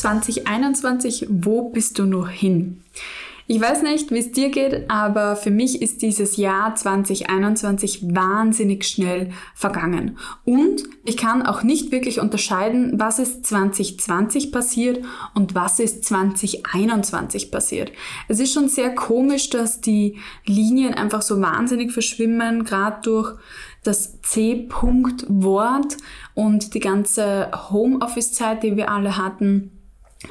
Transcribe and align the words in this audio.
2021, 0.00 1.26
wo 1.30 1.70
bist 1.70 1.98
du 1.98 2.04
noch 2.04 2.28
hin? 2.28 2.82
Ich 3.48 3.60
weiß 3.60 3.82
nicht, 3.82 4.10
wie 4.10 4.18
es 4.18 4.32
dir 4.32 4.50
geht, 4.50 4.90
aber 4.90 5.36
für 5.36 5.52
mich 5.52 5.80
ist 5.80 6.02
dieses 6.02 6.36
Jahr 6.36 6.74
2021 6.74 8.12
wahnsinnig 8.12 8.84
schnell 8.88 9.30
vergangen. 9.54 10.18
Und 10.44 10.82
ich 11.04 11.16
kann 11.16 11.46
auch 11.46 11.62
nicht 11.62 11.92
wirklich 11.92 12.18
unterscheiden, 12.18 12.98
was 12.98 13.20
ist 13.20 13.46
2020 13.46 14.50
passiert 14.50 15.04
und 15.34 15.54
was 15.54 15.78
ist 15.78 16.04
2021 16.06 17.52
passiert. 17.52 17.92
Es 18.26 18.40
ist 18.40 18.52
schon 18.52 18.68
sehr 18.68 18.92
komisch, 18.96 19.48
dass 19.48 19.80
die 19.80 20.18
Linien 20.44 20.94
einfach 20.94 21.22
so 21.22 21.40
wahnsinnig 21.40 21.92
verschwimmen, 21.92 22.64
gerade 22.64 23.00
durch 23.02 23.36
das 23.84 24.20
C-Punkt-Wort 24.22 25.96
und 26.34 26.74
die 26.74 26.80
ganze 26.80 27.52
Homeoffice-Zeit, 27.70 28.64
die 28.64 28.76
wir 28.76 28.90
alle 28.90 29.16
hatten 29.16 29.75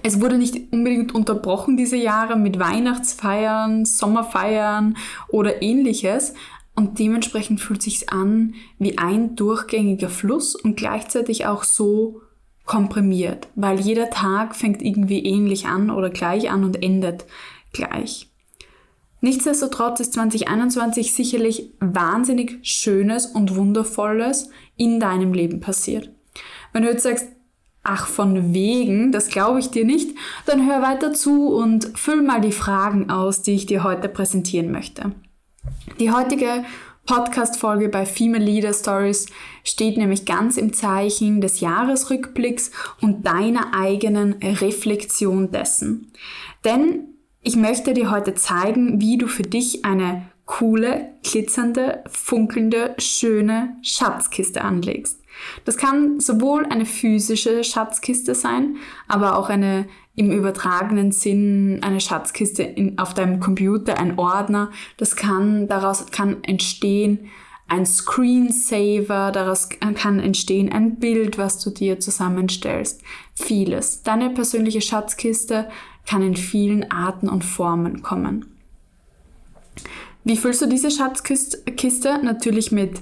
es 0.04 0.20
wurde 0.22 0.38
nicht 0.38 0.74
unbedingt 0.74 1.14
unterbrochen 1.14 1.78
diese 1.78 1.98
Jahre 1.98 2.36
mit 2.36 2.60
Weihnachtsfeiern, 2.60 3.86
Sommerfeiern 3.86 4.98
oder 5.30 5.62
ähnliches. 5.62 6.34
Und 6.76 7.00
dementsprechend 7.00 7.62
fühlt 7.62 7.82
sich 7.82 8.10
an 8.10 8.56
wie 8.80 8.98
ein 8.98 9.36
durchgängiger 9.36 10.10
Fluss 10.10 10.56
und 10.56 10.76
gleichzeitig 10.76 11.46
auch 11.46 11.64
so 11.64 12.22
komprimiert, 12.66 13.48
weil 13.56 13.80
jeder 13.80 14.10
Tag 14.10 14.56
fängt 14.56 14.82
irgendwie 14.82 15.24
ähnlich 15.24 15.68
an 15.68 15.90
oder 15.90 16.10
gleich 16.10 16.50
an 16.50 16.64
und 16.64 16.82
endet 16.84 17.26
gleich. 17.72 18.30
Nichtsdestotrotz 19.22 20.02
ist 20.02 20.14
2021 20.14 21.14
sicherlich 21.14 21.72
wahnsinnig 21.80 22.60
Schönes 22.64 23.27
und 23.27 23.55
Wundervolles 23.55 24.49
in 24.76 24.99
deinem 24.99 25.34
Leben 25.34 25.62
passiert. 25.62 26.12
Wenn 26.74 26.84
du 26.84 26.90
jetzt 26.90 27.04
sagst, 27.04 27.30
ach 27.86 28.08
von 28.08 28.54
wegen, 28.54 29.12
das 29.12 29.30
glaube 29.30 29.60
ich 29.60 29.70
dir 29.70 29.86
nicht, 29.86 30.16
dann 30.46 30.68
hör 30.68 30.82
weiter 30.82 31.14
zu 31.14 31.48
und 31.50 31.98
füll 31.98 32.22
mal 32.22 32.42
die 32.42 32.52
Fragen 32.52 33.10
aus, 33.10 33.42
die 33.42 33.54
ich 33.54 33.66
dir 33.66 33.84
heute 33.84 34.10
präsentieren 34.10 34.72
möchte. 34.72 35.12
Die 36.00 36.12
heutige 36.12 36.66
Podcast-Folge 37.05 37.90
bei 37.90 38.05
Female 38.05 38.44
Leader 38.44 38.74
Stories 38.74 39.27
steht 39.64 39.98
nämlich 39.98 40.26
ganz 40.26 40.58
im 40.58 40.74
Zeichen 40.74 41.40
des 41.40 41.60
Jahresrückblicks 41.60 42.72
und 43.00 43.27
deiner 43.27 43.74
eigenen 43.76 44.34
Reflexion 44.34 45.52
dessen. 45.52 46.12
Denn 46.64 47.10
ich 47.42 47.55
möchte 47.55 47.94
dir 47.94 48.10
heute 48.10 48.34
zeigen, 48.34 48.99
wie 48.99 49.20
du 49.20 49.27
für 49.27 49.44
dich 49.44 49.86
eine 49.86 50.32
coole, 50.46 51.10
glitzernde, 51.24 52.04
funkelnde, 52.07 52.96
schöne 52.98 53.77
Schatzkiste 53.82 54.63
anlegst. 54.63 55.20
Das 55.65 55.77
kann 55.77 56.20
sowohl 56.20 56.65
eine 56.65 56.85
physische 56.85 57.63
Schatzkiste 57.63 58.35
sein, 58.35 58.77
aber 59.07 59.37
auch 59.37 59.49
eine 59.49 59.87
im 60.15 60.32
übertragenen 60.32 61.12
Sinn 61.12 61.79
eine 61.82 61.99
Schatzkiste 61.99 62.63
in, 62.63 62.98
auf 62.99 63.13
deinem 63.13 63.41
Computer, 63.41 63.98
ein 63.98 64.18
Ordner. 64.18 64.72
Das 64.97 65.16
kann, 65.16 65.68
daraus 65.68 66.06
kann 66.12 66.44
entstehen 66.44 67.30
ein 67.68 67.85
Screensaver, 67.85 69.31
daraus 69.31 69.69
kann 69.69 70.19
entstehen 70.19 70.72
ein 70.72 71.00
Bild, 71.00 71.38
was 71.38 71.59
du 71.59 71.72
dir 71.72 72.00
zusammenstellst. 72.00 73.02
Vieles. 73.34 74.03
Deine 74.03 74.30
persönliche 74.30 74.81
Schatzkiste 74.81 75.68
kann 76.07 76.22
in 76.22 76.35
vielen 76.35 76.91
Arten 76.91 77.28
und 77.28 77.44
Formen 77.44 78.03
kommen. 78.03 78.56
Wie 80.25 80.38
füllst 80.38 80.62
du 80.62 80.66
diese 80.66 80.90
Schatzkiste? 80.90 82.19
Natürlich 82.23 82.72
mit 82.72 83.00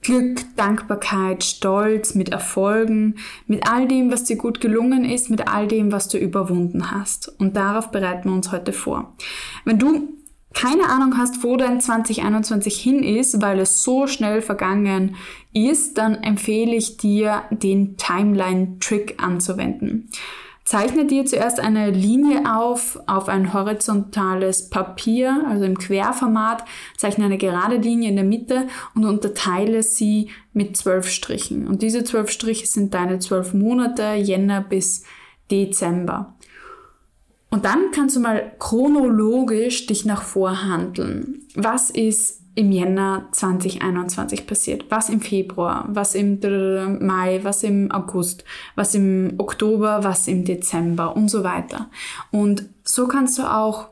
Glück, 0.00 0.44
Dankbarkeit, 0.54 1.42
Stolz, 1.42 2.14
mit 2.14 2.28
Erfolgen, 2.28 3.16
mit 3.48 3.68
all 3.68 3.88
dem, 3.88 4.12
was 4.12 4.22
dir 4.22 4.36
gut 4.36 4.60
gelungen 4.60 5.04
ist, 5.04 5.28
mit 5.28 5.48
all 5.48 5.66
dem, 5.66 5.90
was 5.90 6.06
du 6.06 6.18
überwunden 6.18 6.92
hast. 6.92 7.28
Und 7.40 7.56
darauf 7.56 7.90
bereiten 7.90 8.28
wir 8.28 8.36
uns 8.36 8.52
heute 8.52 8.72
vor. 8.72 9.16
Wenn 9.64 9.80
du 9.80 10.08
keine 10.54 10.88
Ahnung 10.88 11.18
hast, 11.18 11.42
wo 11.42 11.56
dein 11.56 11.80
2021 11.80 12.80
hin 12.80 13.02
ist, 13.02 13.42
weil 13.42 13.58
es 13.58 13.82
so 13.82 14.06
schnell 14.06 14.40
vergangen 14.40 15.16
ist, 15.52 15.98
dann 15.98 16.14
empfehle 16.14 16.76
ich 16.76 16.96
dir, 16.96 17.42
den 17.50 17.96
Timeline-Trick 17.96 19.20
anzuwenden. 19.20 20.08
Zeichne 20.66 21.06
dir 21.06 21.24
zuerst 21.24 21.60
eine 21.60 21.90
Linie 21.90 22.52
auf, 22.52 22.98
auf 23.06 23.28
ein 23.28 23.54
horizontales 23.54 24.68
Papier, 24.68 25.44
also 25.48 25.64
im 25.64 25.78
Querformat, 25.78 26.64
zeichne 26.96 27.24
eine 27.24 27.38
gerade 27.38 27.76
Linie 27.76 28.10
in 28.10 28.16
der 28.16 28.24
Mitte 28.24 28.66
und 28.96 29.04
unterteile 29.04 29.84
sie 29.84 30.30
mit 30.52 30.76
zwölf 30.76 31.08
Strichen. 31.08 31.68
Und 31.68 31.82
diese 31.82 32.02
zwölf 32.02 32.30
Striche 32.30 32.66
sind 32.66 32.94
deine 32.94 33.20
zwölf 33.20 33.54
Monate, 33.54 34.14
Jänner 34.14 34.60
bis 34.60 35.04
Dezember. 35.52 36.34
Und 37.48 37.64
dann 37.64 37.92
kannst 37.92 38.16
du 38.16 38.20
mal 38.20 38.52
chronologisch 38.58 39.86
dich 39.86 40.04
nach 40.04 40.22
vorhandeln. 40.22 41.46
Was 41.54 41.90
ist 41.90 42.42
im 42.56 42.72
Jänner 42.72 43.28
2021 43.32 44.46
passiert, 44.46 44.86
was 44.88 45.10
im 45.10 45.20
Februar, 45.20 45.84
was 45.88 46.14
im 46.14 46.40
Mai, 47.00 47.40
was 47.42 47.62
im 47.62 47.92
August, 47.92 48.44
was 48.74 48.94
im 48.94 49.34
Oktober, 49.36 50.02
was 50.02 50.26
im 50.26 50.44
Dezember 50.44 51.14
und 51.14 51.28
so 51.30 51.44
weiter. 51.44 51.90
Und 52.30 52.64
so 52.82 53.06
kannst 53.06 53.38
du 53.38 53.42
auch 53.42 53.90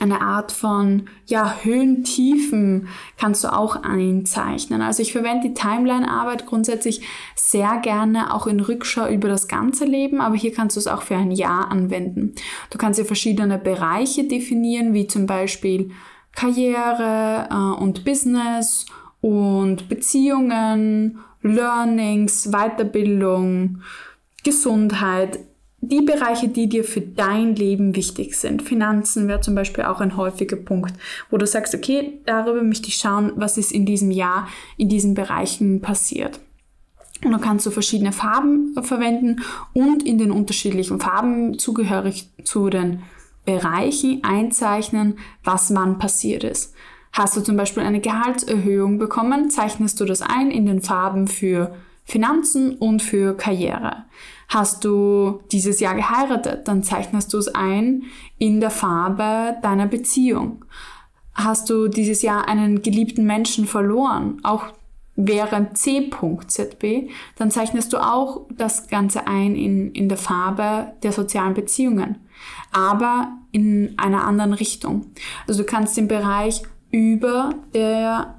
eine 0.00 0.20
Art 0.20 0.52
von 0.52 1.08
ja, 1.26 1.56
Höhen, 1.62 2.04
Tiefen 2.04 2.88
kannst 3.16 3.44
du 3.44 3.52
auch 3.52 3.82
einzeichnen. 3.82 4.82
Also 4.82 5.02
ich 5.02 5.12
verwende 5.12 5.48
die 5.48 5.54
Timeline-Arbeit 5.54 6.46
grundsätzlich 6.46 7.02
sehr 7.34 7.78
gerne 7.78 8.34
auch 8.34 8.46
in 8.46 8.60
Rückschau 8.60 9.08
über 9.08 9.28
das 9.28 9.48
ganze 9.48 9.84
Leben, 9.84 10.20
aber 10.20 10.36
hier 10.36 10.52
kannst 10.52 10.76
du 10.76 10.80
es 10.80 10.88
auch 10.88 11.02
für 11.02 11.16
ein 11.16 11.30
Jahr 11.30 11.70
anwenden. 11.70 12.34
Du 12.70 12.78
kannst 12.78 12.98
hier 12.98 13.06
verschiedene 13.06 13.58
Bereiche 13.58 14.24
definieren, 14.24 14.92
wie 14.92 15.06
zum 15.06 15.26
Beispiel 15.26 15.92
Karriere 16.36 17.48
äh, 17.50 17.82
und 17.82 18.04
Business 18.04 18.86
und 19.20 19.88
Beziehungen, 19.88 21.18
Learnings, 21.42 22.50
Weiterbildung, 22.52 23.80
Gesundheit, 24.44 25.40
die 25.80 26.02
Bereiche, 26.02 26.48
die 26.48 26.68
dir 26.68 26.84
für 26.84 27.00
dein 27.00 27.54
Leben 27.54 27.96
wichtig 27.96 28.36
sind. 28.36 28.62
Finanzen 28.62 29.28
wäre 29.28 29.40
zum 29.40 29.54
Beispiel 29.54 29.84
auch 29.84 30.00
ein 30.00 30.16
häufiger 30.16 30.56
Punkt, 30.56 30.94
wo 31.30 31.36
du 31.36 31.46
sagst, 31.46 31.74
okay, 31.74 32.20
darüber 32.26 32.62
möchte 32.62 32.88
ich 32.88 32.96
schauen, 32.96 33.32
was 33.36 33.58
ist 33.58 33.72
in 33.72 33.86
diesem 33.86 34.10
Jahr 34.10 34.48
in 34.76 34.88
diesen 34.88 35.14
Bereichen 35.14 35.80
passiert. 35.80 36.40
Und 37.24 37.32
dann 37.32 37.40
kannst 37.40 37.66
du 37.66 37.70
verschiedene 37.70 38.12
Farben 38.12 38.74
verwenden 38.82 39.42
und 39.72 40.02
in 40.02 40.18
den 40.18 40.30
unterschiedlichen 40.30 41.00
Farben 41.00 41.58
zugehörig 41.58 42.28
zu 42.44 42.68
den 42.68 43.02
Bereichen 43.46 44.22
einzeichnen, 44.24 45.18
was 45.42 45.74
wann 45.74 45.98
passiert 45.98 46.44
ist. 46.44 46.74
Hast 47.12 47.34
du 47.34 47.40
zum 47.40 47.56
Beispiel 47.56 47.82
eine 47.82 48.00
Gehaltserhöhung 48.00 48.98
bekommen, 48.98 49.48
zeichnest 49.48 49.98
du 49.98 50.04
das 50.04 50.20
ein 50.20 50.50
in 50.50 50.66
den 50.66 50.82
Farben 50.82 51.28
für 51.28 51.74
Finanzen 52.04 52.76
und 52.76 53.00
für 53.00 53.34
Karriere. 53.34 54.04
Hast 54.48 54.84
du 54.84 55.40
dieses 55.50 55.80
Jahr 55.80 55.94
geheiratet, 55.94 56.68
dann 56.68 56.82
zeichnest 56.82 57.32
du 57.32 57.38
es 57.38 57.48
ein 57.48 58.02
in 58.38 58.60
der 58.60 58.70
Farbe 58.70 59.56
deiner 59.62 59.86
Beziehung. 59.86 60.64
Hast 61.34 61.70
du 61.70 61.88
dieses 61.88 62.22
Jahr 62.22 62.48
einen 62.48 62.82
geliebten 62.82 63.24
Menschen 63.24 63.66
verloren, 63.66 64.38
auch 64.42 64.66
während 65.16 65.78
C.ZB, 65.78 67.08
dann 67.36 67.50
zeichnest 67.50 67.92
du 67.92 67.98
auch 67.98 68.42
das 68.50 68.88
Ganze 68.88 69.26
ein 69.26 69.56
in, 69.56 69.90
in 69.92 70.08
der 70.08 70.18
Farbe 70.18 70.92
der 71.02 71.12
sozialen 71.12 71.54
Beziehungen 71.54 72.25
aber 72.72 73.38
in 73.52 73.94
einer 73.96 74.24
anderen 74.24 74.52
Richtung. 74.52 75.06
Also 75.46 75.62
du 75.62 75.66
kannst 75.66 75.96
den 75.96 76.08
Bereich 76.08 76.62
über 76.90 77.50
der 77.74 78.36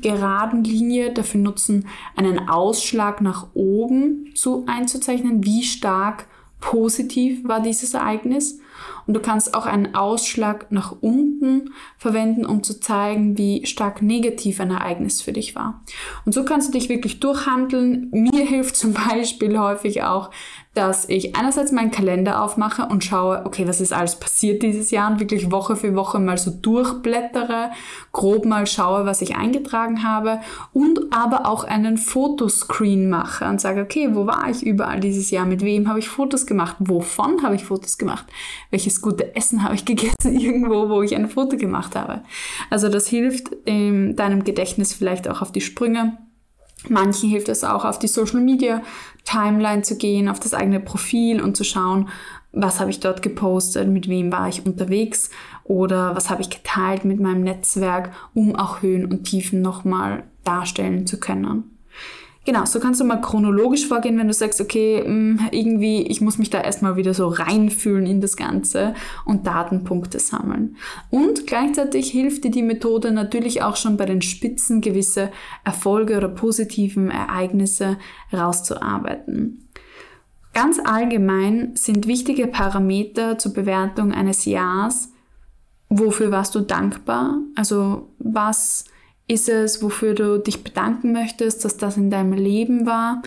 geraden 0.00 0.64
Linie 0.64 1.12
dafür 1.12 1.40
nutzen, 1.40 1.86
einen 2.16 2.48
Ausschlag 2.48 3.20
nach 3.20 3.48
oben 3.54 4.32
zu 4.34 4.64
einzuzeichnen, 4.66 5.44
wie 5.44 5.62
stark 5.62 6.26
positiv 6.60 7.46
war 7.46 7.60
dieses 7.60 7.94
Ereignis. 7.94 8.58
Und 9.06 9.14
du 9.14 9.20
kannst 9.20 9.54
auch 9.54 9.66
einen 9.66 9.94
Ausschlag 9.94 10.70
nach 10.70 10.94
unten 11.00 11.70
verwenden, 11.98 12.46
um 12.46 12.62
zu 12.62 12.80
zeigen, 12.80 13.36
wie 13.36 13.66
stark 13.66 14.02
negativ 14.02 14.60
ein 14.60 14.70
Ereignis 14.70 15.20
für 15.20 15.32
dich 15.32 15.54
war. 15.54 15.82
Und 16.24 16.32
so 16.32 16.44
kannst 16.44 16.68
du 16.68 16.72
dich 16.72 16.88
wirklich 16.88 17.20
durchhandeln. 17.20 18.08
Mir 18.12 18.44
hilft 18.46 18.76
zum 18.76 18.92
Beispiel 18.92 19.58
häufig 19.58 20.02
auch 20.02 20.30
dass 20.74 21.08
ich 21.08 21.34
einerseits 21.34 21.72
meinen 21.72 21.90
Kalender 21.90 22.42
aufmache 22.42 22.86
und 22.86 23.02
schaue, 23.02 23.42
okay, 23.44 23.66
was 23.66 23.80
ist 23.80 23.92
alles 23.92 24.16
passiert 24.16 24.62
dieses 24.62 24.92
Jahr 24.92 25.10
und 25.10 25.18
wirklich 25.18 25.50
Woche 25.50 25.74
für 25.74 25.96
Woche 25.96 26.20
mal 26.20 26.38
so 26.38 26.52
durchblättere, 26.52 27.70
grob 28.12 28.44
mal 28.44 28.66
schaue, 28.68 29.04
was 29.04 29.20
ich 29.20 29.34
eingetragen 29.34 30.04
habe 30.04 30.40
und 30.72 31.12
aber 31.12 31.46
auch 31.46 31.64
einen 31.64 31.98
Fotoscreen 31.98 33.10
mache 33.10 33.46
und 33.46 33.60
sage, 33.60 33.82
okay, 33.82 34.10
wo 34.12 34.26
war 34.26 34.48
ich 34.48 34.62
überall 34.62 35.00
dieses 35.00 35.32
Jahr, 35.32 35.44
mit 35.44 35.62
wem 35.62 35.88
habe 35.88 35.98
ich 35.98 36.08
Fotos 36.08 36.46
gemacht, 36.46 36.76
wovon 36.78 37.42
habe 37.42 37.56
ich 37.56 37.64
Fotos 37.64 37.98
gemacht, 37.98 38.26
welches 38.70 39.02
gute 39.02 39.34
Essen 39.34 39.64
habe 39.64 39.74
ich 39.74 39.84
gegessen 39.90 40.38
irgendwo, 40.38 40.88
wo 40.88 41.02
ich 41.02 41.16
ein 41.16 41.28
Foto 41.28 41.56
gemacht 41.56 41.96
habe. 41.96 42.22
Also 42.70 42.88
das 42.88 43.08
hilft 43.08 43.50
ähm, 43.66 44.14
deinem 44.14 44.44
Gedächtnis 44.44 44.94
vielleicht 44.94 45.28
auch 45.28 45.42
auf 45.42 45.50
die 45.50 45.60
Sprünge 45.60 46.16
Manchen 46.88 47.28
hilft 47.28 47.48
es 47.48 47.64
auch, 47.64 47.84
auf 47.84 47.98
die 47.98 48.08
Social 48.08 48.40
Media 48.40 48.82
Timeline 49.24 49.82
zu 49.82 49.96
gehen, 49.96 50.28
auf 50.28 50.40
das 50.40 50.54
eigene 50.54 50.80
Profil 50.80 51.42
und 51.42 51.56
zu 51.56 51.64
schauen, 51.64 52.08
was 52.52 52.80
habe 52.80 52.90
ich 52.90 53.00
dort 53.00 53.22
gepostet, 53.22 53.88
mit 53.88 54.08
wem 54.08 54.32
war 54.32 54.48
ich 54.48 54.66
unterwegs 54.66 55.30
oder 55.64 56.16
was 56.16 56.30
habe 56.30 56.42
ich 56.42 56.50
geteilt 56.50 57.04
mit 57.04 57.20
meinem 57.20 57.42
Netzwerk, 57.42 58.12
um 58.34 58.56
auch 58.56 58.82
Höhen 58.82 59.06
und 59.06 59.24
Tiefen 59.24 59.62
nochmal 59.62 60.24
darstellen 60.42 61.06
zu 61.06 61.20
können. 61.20 61.79
Genau, 62.46 62.64
so 62.64 62.80
kannst 62.80 63.00
du 63.00 63.04
mal 63.04 63.20
chronologisch 63.20 63.86
vorgehen, 63.86 64.18
wenn 64.18 64.28
du 64.28 64.32
sagst, 64.32 64.62
okay, 64.62 65.06
mm, 65.06 65.48
irgendwie, 65.50 66.02
ich 66.02 66.22
muss 66.22 66.38
mich 66.38 66.48
da 66.48 66.60
erstmal 66.60 66.96
wieder 66.96 67.12
so 67.12 67.28
reinfühlen 67.28 68.06
in 68.06 68.22
das 68.22 68.36
Ganze 68.36 68.94
und 69.26 69.46
Datenpunkte 69.46 70.18
sammeln. 70.18 70.76
Und 71.10 71.46
gleichzeitig 71.46 72.10
hilft 72.10 72.44
dir 72.44 72.50
die 72.50 72.62
Methode 72.62 73.12
natürlich 73.12 73.62
auch 73.62 73.76
schon 73.76 73.98
bei 73.98 74.06
den 74.06 74.22
Spitzen 74.22 74.80
gewisse 74.80 75.30
Erfolge 75.64 76.16
oder 76.16 76.28
positiven 76.28 77.10
Ereignisse 77.10 77.98
rauszuarbeiten. 78.32 79.68
Ganz 80.54 80.80
allgemein 80.82 81.76
sind 81.76 82.06
wichtige 82.06 82.46
Parameter 82.46 83.36
zur 83.36 83.52
Bewertung 83.52 84.12
eines 84.12 84.46
Jahres, 84.46 85.12
wofür 85.90 86.30
warst 86.32 86.54
du 86.54 86.60
dankbar? 86.60 87.38
Also 87.54 88.08
was 88.18 88.84
ist 89.30 89.48
es, 89.48 89.80
wofür 89.80 90.14
du 90.14 90.38
dich 90.38 90.64
bedanken 90.64 91.12
möchtest, 91.12 91.64
dass 91.64 91.76
das 91.76 91.96
in 91.96 92.10
deinem 92.10 92.32
Leben 92.32 92.84
war? 92.84 93.22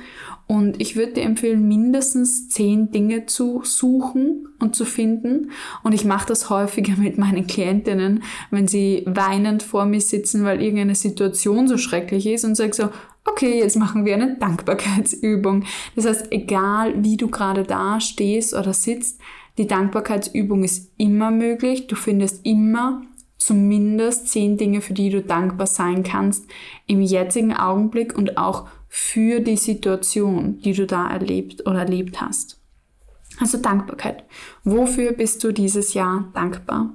Und 0.47 0.81
ich 0.81 0.97
würde 0.97 1.13
dir 1.13 1.23
empfehlen, 1.23 1.65
mindestens 1.65 2.49
zehn 2.49 2.91
Dinge 2.91 3.25
zu 3.25 3.61
suchen 3.63 4.49
und 4.59 4.75
zu 4.75 4.83
finden. 4.83 5.51
Und 5.81 5.93
ich 5.93 6.03
mache 6.03 6.27
das 6.27 6.49
häufiger 6.49 6.95
mit 6.97 7.17
meinen 7.17 7.47
Klientinnen, 7.47 8.23
wenn 8.51 8.67
sie 8.67 9.03
weinend 9.05 9.63
vor 9.63 9.85
mir 9.85 10.01
sitzen, 10.01 10.43
weil 10.43 10.61
irgendeine 10.61 10.95
Situation 10.95 11.69
so 11.69 11.77
schrecklich 11.77 12.27
ist 12.27 12.43
und 12.43 12.55
sage 12.55 12.73
so, 12.73 12.89
okay, 13.23 13.59
jetzt 13.59 13.77
machen 13.77 14.03
wir 14.03 14.15
eine 14.15 14.37
Dankbarkeitsübung. 14.37 15.63
Das 15.95 16.05
heißt, 16.05 16.33
egal 16.33 17.01
wie 17.01 17.15
du 17.15 17.29
gerade 17.29 17.63
da 17.63 18.01
stehst 18.01 18.53
oder 18.53 18.73
sitzt, 18.73 19.21
die 19.57 19.67
Dankbarkeitsübung 19.67 20.65
ist 20.65 20.91
immer 20.97 21.31
möglich. 21.31 21.87
Du 21.87 21.95
findest 21.95 22.45
immer 22.45 23.03
zumindest 23.45 24.29
zehn 24.29 24.57
Dinge, 24.57 24.81
für 24.81 24.93
die 24.93 25.09
du 25.09 25.21
dankbar 25.21 25.67
sein 25.67 26.03
kannst 26.03 26.45
im 26.87 27.01
jetzigen 27.01 27.53
Augenblick 27.53 28.17
und 28.17 28.37
auch 28.37 28.67
für 28.87 29.41
die 29.41 29.57
Situation, 29.57 30.59
die 30.61 30.73
du 30.73 30.85
da 30.85 31.09
erlebt 31.09 31.67
oder 31.67 31.79
erlebt 31.79 32.21
hast. 32.21 32.61
Also 33.39 33.57
Dankbarkeit. 33.57 34.23
Wofür 34.63 35.11
bist 35.11 35.43
du 35.43 35.51
dieses 35.51 35.93
Jahr 35.93 36.29
dankbar? 36.33 36.93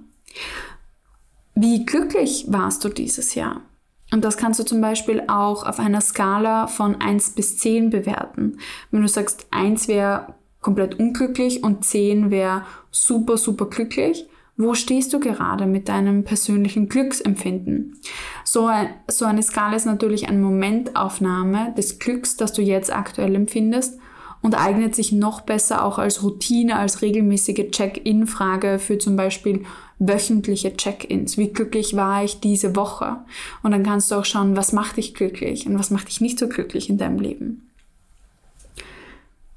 Wie 1.54 1.84
glücklich 1.84 2.46
warst 2.48 2.84
du 2.84 2.88
dieses 2.88 3.34
Jahr? 3.34 3.62
Und 4.10 4.24
das 4.24 4.38
kannst 4.38 4.58
du 4.58 4.64
zum 4.64 4.80
Beispiel 4.80 5.24
auch 5.26 5.66
auf 5.66 5.78
einer 5.78 6.00
Skala 6.00 6.66
von 6.66 6.98
1 7.00 7.30
bis 7.30 7.58
10 7.58 7.90
bewerten. 7.90 8.58
Wenn 8.90 9.02
du 9.02 9.08
sagst, 9.08 9.48
1 9.50 9.88
wäre 9.88 10.34
komplett 10.60 10.98
unglücklich 10.98 11.62
und 11.62 11.84
10 11.84 12.30
wäre 12.30 12.64
super, 12.90 13.36
super 13.36 13.66
glücklich, 13.66 14.26
wo 14.58 14.74
stehst 14.74 15.12
du 15.12 15.20
gerade 15.20 15.66
mit 15.66 15.88
deinem 15.88 16.24
persönlichen 16.24 16.88
Glücksempfinden? 16.88 17.96
So, 18.44 18.68
so 19.06 19.24
eine 19.24 19.42
Skala 19.42 19.76
ist 19.76 19.86
natürlich 19.86 20.28
eine 20.28 20.38
Momentaufnahme 20.38 21.72
des 21.76 22.00
Glücks, 22.00 22.36
das 22.36 22.52
du 22.52 22.60
jetzt 22.60 22.92
aktuell 22.92 23.36
empfindest 23.36 23.98
und 24.42 24.60
eignet 24.60 24.96
sich 24.96 25.12
noch 25.12 25.42
besser 25.42 25.84
auch 25.84 25.98
als 25.98 26.24
Routine, 26.24 26.76
als 26.76 27.02
regelmäßige 27.02 27.70
Check-in-Frage 27.70 28.80
für 28.80 28.98
zum 28.98 29.14
Beispiel 29.14 29.64
wöchentliche 30.00 30.76
Check-ins. 30.76 31.38
Wie 31.38 31.52
glücklich 31.52 31.94
war 31.94 32.24
ich 32.24 32.40
diese 32.40 32.74
Woche? 32.74 33.18
Und 33.62 33.70
dann 33.70 33.84
kannst 33.84 34.10
du 34.10 34.16
auch 34.16 34.24
schauen, 34.24 34.56
was 34.56 34.72
macht 34.72 34.96
dich 34.96 35.14
glücklich 35.14 35.68
und 35.68 35.78
was 35.78 35.90
macht 35.90 36.08
dich 36.08 36.20
nicht 36.20 36.38
so 36.38 36.48
glücklich 36.48 36.90
in 36.90 36.98
deinem 36.98 37.20
Leben. 37.20 37.68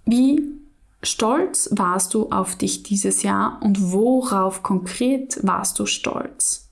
Wie 0.06 0.61
stolz 1.04 1.70
warst 1.72 2.14
du 2.14 2.30
auf 2.30 2.56
dich 2.56 2.84
dieses 2.84 3.24
Jahr 3.24 3.60
und 3.64 3.92
worauf 3.92 4.64
konkret 4.64 5.40
warst 5.44 5.80
du 5.80 5.86
stolz? 5.86 6.70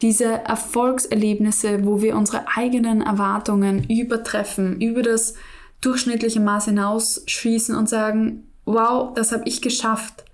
Diese 0.00 0.26
Erfolgserlebnisse, 0.26 1.84
wo 1.84 2.00
wir 2.00 2.16
unsere 2.16 2.46
eigenen 2.54 3.02
Erwartungen 3.02 3.84
übertreffen, 3.88 4.80
über 4.80 5.02
das 5.02 5.34
durchschnittliche 5.80 6.40
Maß 6.40 6.66
hinausschießen 6.66 7.74
und 7.74 7.88
sagen, 7.88 8.48
wow, 8.64 9.12
das 9.14 9.32
habe 9.32 9.42
ich 9.46 9.62
geschafft. 9.62 10.24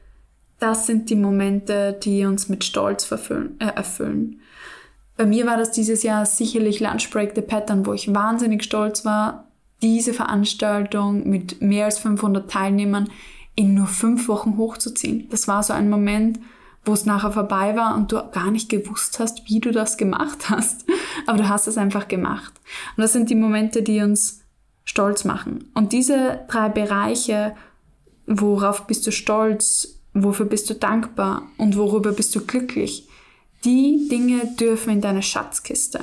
Das 0.59 0.87
sind 0.87 1.11
die 1.11 1.17
Momente, 1.17 1.99
die 2.03 2.25
uns 2.25 2.49
mit 2.49 2.65
Stolz 2.65 3.11
äh, 3.11 3.67
erfüllen. 3.75 4.41
Bei 5.17 5.27
mir 5.27 5.47
war 5.47 5.57
das 5.57 5.71
dieses 5.71 6.03
Jahr 6.03 6.27
sicherlich 6.27 6.81
Lunch 6.81 7.11
Break 7.11 7.33
the 7.35 7.43
Pattern, 7.43 7.87
wo 7.87 7.93
ich 7.93 8.13
wahnsinnig 8.13 8.65
stolz 8.65 9.05
war, 9.05 9.49
diese 9.85 10.15
Veranstaltung 10.15 11.29
mit 11.29 11.61
mehr 11.61 11.85
als 11.85 11.99
500 11.99 12.51
Teilnehmern 12.51 13.11
in 13.55 13.75
nur 13.75 13.87
fünf 13.87 14.29
Wochen 14.29 14.57
hochzuziehen. 14.57 15.29
Das 15.31 15.47
war 15.47 15.63
so 15.63 15.75
ein 15.75 15.91
Moment, 15.91 16.41
wo 16.87 16.95
es 16.95 17.05
nachher 17.05 17.31
vorbei 17.31 17.77
war 17.77 17.95
und 17.95 18.11
du 18.11 18.17
gar 18.31 18.51
nicht 18.51 18.71
gewusst 18.71 19.19
hast, 19.21 19.49
wie 19.49 19.61
du 19.61 19.71
das 19.71 19.97
gemacht 19.97 20.49
hast. 20.51 20.87
Aber 21.27 21.39
du 21.39 21.49
hast 21.49 21.69
es 21.69 21.77
einfach 21.77 22.09
gemacht. 22.09 22.53
Und 22.97 23.03
das 23.03 23.13
sind 23.13 23.29
die 23.29 23.35
Momente, 23.35 23.83
die 23.83 24.01
uns 24.01 24.41
stolz 24.85 25.25
machen. 25.25 25.71
Und 25.75 25.93
diese 25.93 26.41
drei 26.49 26.71
Bereiche, 26.71 27.55
worauf 28.27 28.87
bist 28.87 29.07
du 29.07 29.13
stolz, 29.13 30.01
wofür 30.15 30.47
bist 30.47 30.69
du 30.71 30.75
dankbar 30.75 31.43
und 31.59 31.77
worüber 31.77 32.13
bist 32.13 32.35
du 32.35 32.41
glücklich, 32.41 33.07
die 33.65 34.09
Dinge 34.11 34.47
dürfen 34.59 34.95
in 34.95 35.01
deine 35.03 35.23
Schatzkiste. 35.23 36.01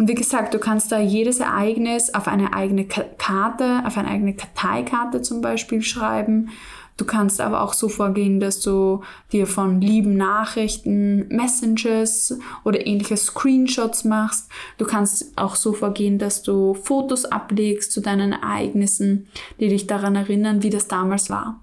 Und 0.00 0.08
wie 0.08 0.14
gesagt, 0.14 0.54
du 0.54 0.58
kannst 0.58 0.90
da 0.92 0.98
jedes 0.98 1.40
Ereignis 1.40 2.14
auf 2.14 2.26
eine 2.26 2.54
eigene 2.54 2.86
Karte, 2.86 3.82
auf 3.84 3.98
eine 3.98 4.08
eigene 4.08 4.32
Karteikarte 4.32 5.20
zum 5.20 5.42
Beispiel 5.42 5.82
schreiben. 5.82 6.48
Du 6.96 7.04
kannst 7.04 7.38
aber 7.38 7.60
auch 7.60 7.74
so 7.74 7.90
vorgehen, 7.90 8.40
dass 8.40 8.60
du 8.60 9.02
dir 9.30 9.46
von 9.46 9.82
lieben 9.82 10.16
Nachrichten, 10.16 11.28
Messages 11.28 12.38
oder 12.64 12.86
ähnliche 12.86 13.18
Screenshots 13.18 14.04
machst. 14.04 14.50
Du 14.78 14.86
kannst 14.86 15.36
auch 15.36 15.54
so 15.54 15.74
vorgehen, 15.74 16.18
dass 16.18 16.42
du 16.42 16.72
Fotos 16.72 17.26
ablegst 17.26 17.92
zu 17.92 18.00
deinen 18.00 18.32
Ereignissen, 18.32 19.28
die 19.58 19.68
dich 19.68 19.86
daran 19.86 20.16
erinnern, 20.16 20.62
wie 20.62 20.70
das 20.70 20.88
damals 20.88 21.28
war. 21.28 21.60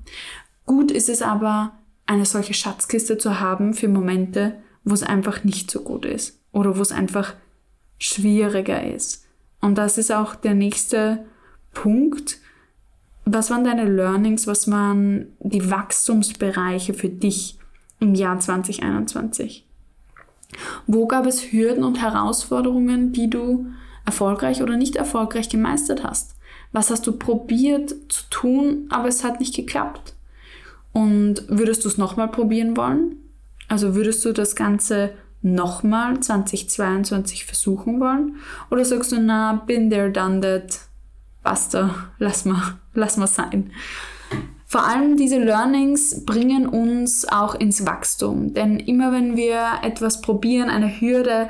Gut 0.68 0.92
ist 0.92 1.10
es 1.10 1.24
aber, 1.24 1.72
eine 2.06 2.26
solche 2.26 2.54
Schatzkiste 2.54 3.18
zu 3.18 3.40
haben 3.40 3.74
für 3.74 3.88
Momente, 3.88 4.60
wo 4.84 4.94
es 4.94 5.02
einfach 5.02 5.44
nicht 5.44 5.72
so 5.72 5.82
gut 5.82 6.06
ist 6.06 6.40
oder 6.52 6.78
wo 6.78 6.84
es 6.84 6.92
einfach 6.92 7.34
schwieriger 7.98 8.84
ist. 8.84 9.26
Und 9.62 9.78
das 9.78 9.98
ist 9.98 10.12
auch 10.12 10.36
der 10.36 10.54
nächste 10.54 11.26
Punkt. 11.74 12.40
Was 13.26 13.50
waren 13.50 13.64
deine 13.64 13.86
Learnings? 13.86 14.48
Was 14.48 14.70
waren 14.70 15.34
die 15.40 15.70
Wachstumsbereiche 15.70 16.94
für 16.94 17.10
dich 17.10 17.58
im 18.00 18.16
Jahr 18.16 18.40
2021? 18.40 19.66
Wo 20.86 21.08
gab 21.08 21.26
es 21.26 21.52
Hürden 21.52 21.84
und 21.84 22.02
Herausforderungen, 22.02 23.12
die 23.12 23.30
du 23.30 23.68
erfolgreich 24.06 24.62
oder 24.62 24.78
nicht 24.78 24.96
erfolgreich 24.96 25.50
gemeistert 25.50 26.04
hast? 26.04 26.36
Was 26.72 26.90
hast 26.90 27.08
du 27.08 27.14
probiert 27.14 27.96
zu 28.10 28.24
tun, 28.30 28.88
aber 28.90 29.08
es 29.08 29.24
hat 29.24 29.40
nicht 29.40 29.56
geklappt? 29.56 30.14
Und 30.94 31.44
würdest 31.48 31.84
du 31.84 31.90
es 31.90 31.98
nochmal 31.98 32.30
probieren 32.30 32.78
wollen? 32.78 33.18
Also 33.68 33.96
würdest 33.96 34.24
du 34.24 34.32
das 34.32 34.56
Ganze 34.56 35.12
nochmal 35.42 36.20
2022 36.20 37.46
versuchen 37.46 38.00
wollen? 38.00 38.38
Oder 38.70 38.86
sagst 38.86 39.12
du, 39.12 39.20
na, 39.20 39.64
bin 39.66 39.90
there, 39.90 40.12
done 40.12 40.42
that, 40.42 40.80
basta, 41.44 41.96
lass 42.20 42.46
mal, 42.46 42.80
lass 42.94 43.18
mal 43.18 43.28
sein. 43.28 43.72
Vor 44.70 44.86
allem 44.86 45.16
diese 45.16 45.38
Learnings 45.38 46.26
bringen 46.26 46.68
uns 46.68 47.26
auch 47.28 47.56
ins 47.56 47.86
Wachstum. 47.86 48.54
Denn 48.54 48.80
immer 48.80 49.14
wenn 49.14 49.38
wir 49.38 49.80
etwas 49.82 50.22
probieren, 50.22 50.70
eine 50.70 51.00
Hürde 51.00 51.48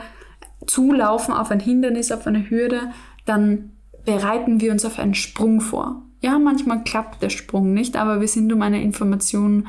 zulaufen 0.67 1.33
auf 1.33 1.49
ein 1.49 1.59
Hindernis, 1.59 2.11
auf 2.11 2.27
eine 2.27 2.49
Hürde, 2.49 2.91
dann 3.25 3.71
bereiten 4.05 4.61
wir 4.61 4.71
uns 4.71 4.85
auf 4.85 4.99
einen 4.99 5.15
Sprung 5.15 5.61
vor. 5.61 6.03
Ja, 6.21 6.37
manchmal 6.37 6.83
klappt 6.83 7.21
der 7.21 7.29
Sprung 7.29 7.73
nicht, 7.73 7.95
aber 7.95 8.21
wir 8.21 8.27
sind 8.27 8.51
um 8.53 8.61
eine 8.61 8.81
Information 8.81 9.67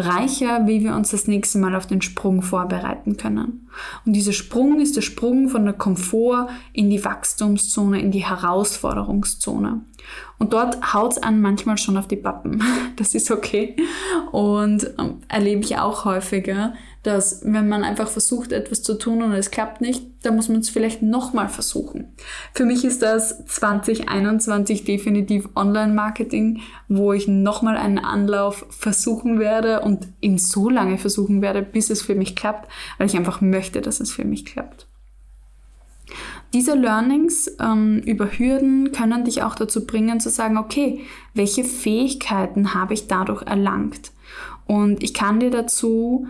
reicher, 0.00 0.66
wie 0.66 0.82
wir 0.82 0.94
uns 0.94 1.10
das 1.10 1.26
nächste 1.26 1.58
Mal 1.58 1.74
auf 1.74 1.86
den 1.86 2.02
Sprung 2.02 2.42
vorbereiten 2.42 3.16
können. 3.16 3.68
Und 4.04 4.14
dieser 4.14 4.32
Sprung 4.32 4.80
ist 4.80 4.96
der 4.96 5.02
Sprung 5.02 5.48
von 5.48 5.64
der 5.64 5.74
Komfort 5.74 6.48
in 6.72 6.90
die 6.90 7.04
Wachstumszone, 7.04 8.00
in 8.00 8.10
die 8.10 8.24
Herausforderungszone. 8.26 9.82
Und 10.38 10.52
dort 10.52 10.94
haut 10.94 11.12
es 11.12 11.22
an 11.22 11.40
manchmal 11.40 11.78
schon 11.78 11.96
auf 11.96 12.08
die 12.08 12.16
Pappen. 12.16 12.62
Das 12.96 13.14
ist 13.14 13.30
okay. 13.30 13.76
Und 14.30 14.90
ähm, 14.98 15.20
erlebe 15.28 15.62
ich 15.62 15.78
auch 15.78 16.04
häufiger, 16.04 16.74
dass 17.02 17.40
wenn 17.44 17.68
man 17.68 17.82
einfach 17.82 18.08
versucht, 18.08 18.52
etwas 18.52 18.82
zu 18.82 18.94
tun 18.94 19.22
und 19.22 19.32
es 19.32 19.50
klappt 19.50 19.80
nicht, 19.80 20.04
dann 20.22 20.36
muss 20.36 20.48
man 20.48 20.60
es 20.60 20.68
vielleicht 20.68 21.00
nochmal 21.00 21.48
versuchen. 21.48 22.12
Für 22.52 22.66
mich 22.66 22.84
ist 22.84 23.00
das 23.00 23.44
2021 23.46 24.84
definitiv 24.84 25.48
Online-Marketing, 25.56 26.60
wo 26.88 27.12
ich 27.12 27.26
nochmal 27.26 27.78
einen 27.78 27.98
Anlauf 27.98 28.66
versuchen 28.68 29.38
werde 29.38 29.80
und 29.80 30.08
ihn 30.20 30.36
so 30.36 30.68
lange 30.68 30.98
versuchen 30.98 31.40
werde, 31.40 31.62
bis 31.62 31.88
es 31.88 32.02
für 32.02 32.14
mich 32.14 32.36
klappt, 32.36 32.70
weil 32.98 33.06
ich 33.06 33.16
einfach 33.16 33.40
möchte, 33.40 33.80
dass 33.80 34.00
es 34.00 34.12
für 34.12 34.24
mich 34.24 34.44
klappt. 34.44 34.86
Diese 36.52 36.74
Learnings 36.74 37.48
ähm, 37.60 38.00
über 38.00 38.26
Hürden 38.26 38.90
können 38.90 39.24
dich 39.24 39.42
auch 39.42 39.54
dazu 39.54 39.86
bringen 39.86 40.18
zu 40.18 40.30
sagen, 40.30 40.58
okay, 40.58 41.00
welche 41.32 41.62
Fähigkeiten 41.62 42.74
habe 42.74 42.94
ich 42.94 43.06
dadurch 43.06 43.42
erlangt? 43.42 44.10
Und 44.66 45.02
ich 45.02 45.14
kann 45.14 45.40
dir 45.40 45.50
dazu 45.50 46.26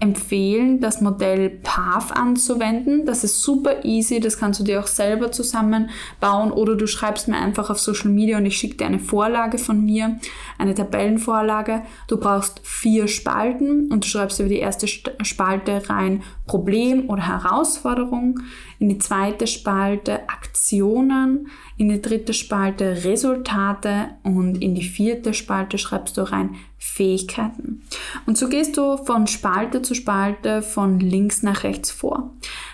empfehlen, 0.00 0.80
das 0.80 1.00
Modell 1.00 1.48
PATH 1.62 2.12
anzuwenden. 2.12 3.06
Das 3.06 3.24
ist 3.24 3.42
super 3.42 3.84
easy, 3.84 4.20
das 4.20 4.38
kannst 4.38 4.60
du 4.60 4.64
dir 4.64 4.80
auch 4.80 4.86
selber 4.86 5.32
zusammenbauen 5.32 6.50
oder 6.52 6.74
du 6.74 6.86
schreibst 6.86 7.28
mir 7.28 7.38
einfach 7.38 7.70
auf 7.70 7.78
Social 7.78 8.10
Media 8.10 8.36
und 8.36 8.44
ich 8.44 8.56
schicke 8.56 8.76
dir 8.76 8.86
eine 8.86 8.98
Vorlage 8.98 9.56
von 9.56 9.84
mir, 9.84 10.18
eine 10.58 10.74
Tabellenvorlage. 10.74 11.82
Du 12.08 12.18
brauchst 12.18 12.60
vier 12.64 13.08
Spalten 13.08 13.90
und 13.90 14.04
du 14.04 14.08
schreibst 14.08 14.40
über 14.40 14.48
die 14.48 14.58
erste 14.58 14.86
Spalte 14.88 15.88
rein 15.88 16.22
Problem 16.46 17.08
oder 17.08 17.26
Herausforderung, 17.26 18.40
in 18.78 18.90
die 18.90 18.98
zweite 18.98 19.46
Spalte 19.46 20.28
Aktionen, 20.28 21.48
in 21.78 21.88
die 21.88 22.02
dritte 22.02 22.34
Spalte 22.34 23.04
Resultate 23.04 24.10
und 24.22 24.62
in 24.62 24.74
die 24.74 24.84
vierte 24.84 25.32
Spalte 25.32 25.78
schreibst 25.78 26.16
du 26.18 26.30
rein 26.30 26.56
Fähigkeiten. 26.84 27.82
Und 28.26 28.36
so 28.36 28.48
gehst 28.48 28.76
du 28.76 28.98
von 28.98 29.26
Spalte 29.26 29.80
zu 29.80 29.94
Spalte, 29.94 30.60
von 30.60 31.00
links 31.00 31.42
nach 31.42 31.64
rechts 31.64 31.90
vor. 31.90 32.30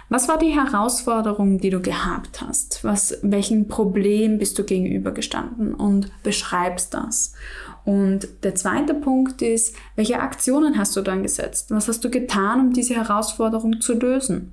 Was 0.09 0.29
war 0.29 0.37
die 0.37 0.51
Herausforderung, 0.51 1.59
die 1.59 1.71
du 1.71 1.81
gehabt 1.81 2.43
hast? 2.43 2.83
Was, 2.83 3.19
welchen 3.23 3.69
Problem 3.69 4.39
bist 4.39 4.59
du 4.59 4.65
gegenübergestanden 4.65 5.75
und 5.75 6.11
beschreibst 6.25 6.93
das? 6.93 7.35
Und 7.85 8.29
der 8.43 8.57
zweite 8.57 8.95
Punkt 8.95 9.43
ist, 9.43 9.77
welche 9.95 10.21
Aktionen 10.21 10.77
hast 10.77 10.97
du 10.97 11.03
dann 11.03 11.23
gesetzt? 11.23 11.71
Was 11.71 11.87
hast 11.87 12.05
du 12.05 12.11
getan, 12.11 12.61
um 12.61 12.73
diese 12.73 12.97
Herausforderung 12.97 13.81
zu 13.81 13.95
lösen? 13.95 14.53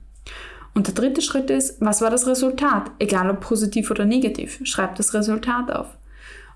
Und 0.76 0.86
der 0.86 0.94
dritte 0.94 1.24
Schritt 1.24 1.50
ist, 1.50 1.82
was 1.82 2.02
war 2.02 2.12
das 2.12 2.28
Resultat? 2.28 2.92
Egal 3.00 3.32
ob 3.32 3.42
positiv 3.42 3.90
oder 3.90 4.06
negativ, 4.06 4.60
schreib 4.64 4.96
das 4.96 5.16
Resultat 5.16 5.72
auf. 5.72 5.88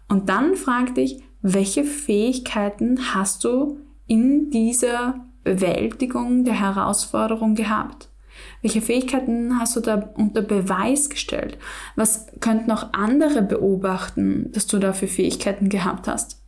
Und 0.08 0.30
dann 0.30 0.56
frag 0.56 0.94
dich, 0.94 1.24
welche 1.42 1.84
Fähigkeiten 1.84 3.14
hast 3.14 3.44
du 3.44 3.80
in 4.08 4.52
dieser 4.52 5.26
Bewältigung 5.44 6.44
der 6.44 6.60
Herausforderung 6.60 7.56
gehabt? 7.56 8.10
Welche 8.62 8.82
Fähigkeiten 8.82 9.60
hast 9.60 9.76
du 9.76 9.80
da 9.80 10.12
unter 10.16 10.42
Beweis 10.42 11.10
gestellt? 11.10 11.58
Was 11.96 12.28
könnten 12.40 12.72
auch 12.72 12.94
andere 12.94 13.42
beobachten, 13.42 14.52
dass 14.54 14.68
du 14.68 14.80
da 14.80 14.94
für 14.94 15.08
Fähigkeiten 15.08 15.70
gehabt 15.70 16.08
hast? 16.08 16.42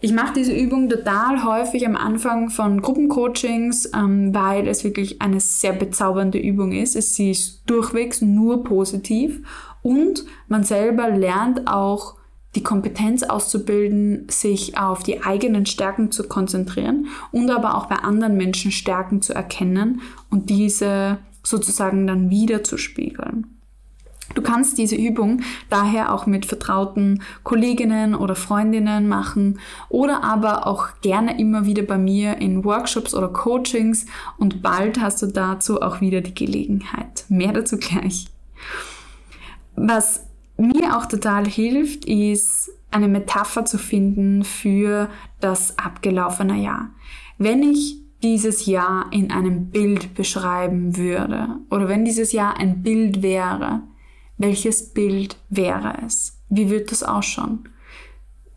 Ich 0.00 0.12
mache 0.12 0.34
diese 0.34 0.52
Übung 0.54 0.88
total 0.88 1.42
häufig 1.42 1.86
am 1.86 1.96
Anfang 1.96 2.50
von 2.50 2.82
Gruppencoachings, 2.82 3.90
ähm, 3.94 4.34
weil 4.34 4.68
es 4.68 4.84
wirklich 4.84 5.22
eine 5.22 5.40
sehr 5.40 5.72
bezaubernde 5.72 6.38
Übung 6.38 6.72
ist. 6.72 6.96
Es, 6.96 7.18
ist 7.18 7.62
durchwegs 7.66 8.20
nur 8.20 8.62
positiv 8.62 9.40
und 9.82 10.24
man 10.48 10.64
selber 10.64 11.08
lernt 11.08 11.66
auch 11.66 12.16
die 12.56 12.62
Kompetenz 12.62 13.22
auszubilden, 13.22 14.26
sich 14.28 14.78
auf 14.78 15.02
die 15.02 15.22
eigenen 15.22 15.66
Stärken 15.66 16.10
zu 16.10 16.24
konzentrieren 16.24 17.08
und 17.30 17.50
aber 17.50 17.76
auch 17.76 17.86
bei 17.86 17.96
anderen 17.96 18.36
Menschen 18.36 18.72
Stärken 18.72 19.22
zu 19.22 19.34
erkennen 19.34 20.00
und 20.30 20.50
diese 20.50 21.18
sozusagen 21.42 22.06
dann 22.06 22.30
wieder 22.30 22.64
zu 22.64 22.78
spiegeln. 22.78 23.46
Du 24.34 24.42
kannst 24.42 24.76
diese 24.76 24.96
Übung 24.96 25.42
daher 25.70 26.12
auch 26.12 26.26
mit 26.26 26.46
vertrauten 26.46 27.22
Kolleginnen 27.44 28.14
oder 28.14 28.34
Freundinnen 28.34 29.08
machen 29.08 29.60
oder 29.88 30.24
aber 30.24 30.66
auch 30.66 30.88
gerne 31.00 31.38
immer 31.38 31.64
wieder 31.64 31.84
bei 31.84 31.96
mir 31.96 32.38
in 32.38 32.64
Workshops 32.64 33.14
oder 33.14 33.28
Coachings 33.28 34.06
und 34.36 34.62
bald 34.62 35.00
hast 35.00 35.22
du 35.22 35.28
dazu 35.28 35.80
auch 35.80 36.00
wieder 36.00 36.20
die 36.20 36.34
Gelegenheit. 36.34 37.24
Mehr 37.28 37.52
dazu 37.52 37.78
gleich. 37.78 38.26
Was 39.76 40.25
mir 40.56 40.96
auch 40.96 41.06
total 41.06 41.46
hilft, 41.46 42.04
ist 42.04 42.70
eine 42.90 43.08
Metapher 43.08 43.64
zu 43.64 43.78
finden 43.78 44.44
für 44.44 45.10
das 45.40 45.78
abgelaufene 45.78 46.56
Jahr. 46.56 46.90
Wenn 47.38 47.62
ich 47.62 47.98
dieses 48.22 48.66
Jahr 48.66 49.06
in 49.12 49.30
einem 49.30 49.70
Bild 49.70 50.14
beschreiben 50.14 50.96
würde 50.96 51.48
oder 51.70 51.88
wenn 51.88 52.04
dieses 52.04 52.32
Jahr 52.32 52.56
ein 52.58 52.82
Bild 52.82 53.22
wäre, 53.22 53.82
welches 54.38 54.92
Bild 54.92 55.36
wäre 55.48 55.98
es? 56.04 56.38
Wie 56.48 56.70
würde 56.70 56.86
das 56.86 57.02
ausschauen? 57.02 57.68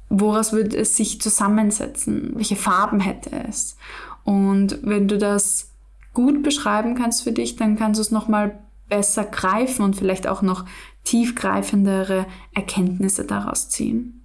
Woraus 0.10 0.54
würde 0.54 0.78
es 0.78 0.96
sich 0.96 1.22
zusammensetzen? 1.22 2.32
Welche 2.36 2.56
Farben 2.56 3.00
hätte 3.00 3.32
es? 3.48 3.78
Und 4.24 4.80
wenn 4.84 5.08
du 5.08 5.18
das 5.18 5.72
gut 6.14 6.44
beschreiben 6.44 6.96
kannst 6.96 7.24
für 7.24 7.32
dich, 7.32 7.56
dann 7.56 7.78
kannst 7.78 8.00
du 8.00 8.02
es 8.02 8.12
nochmal 8.12 8.60
besser 8.90 9.24
greifen 9.24 9.84
und 9.84 9.96
vielleicht 9.96 10.28
auch 10.28 10.42
noch 10.42 10.66
tiefgreifendere 11.04 12.26
Erkenntnisse 12.54 13.26
daraus 13.26 13.70
ziehen. 13.70 14.22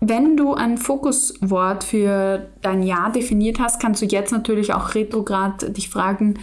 Wenn 0.00 0.36
du 0.36 0.52
ein 0.52 0.76
Fokuswort 0.76 1.82
für 1.84 2.50
dein 2.60 2.82
Jahr 2.82 3.10
definiert 3.10 3.58
hast, 3.58 3.80
kannst 3.80 4.02
du 4.02 4.06
jetzt 4.06 4.32
natürlich 4.32 4.74
auch 4.74 4.94
retrograd 4.94 5.76
dich 5.76 5.88
fragen, 5.88 6.34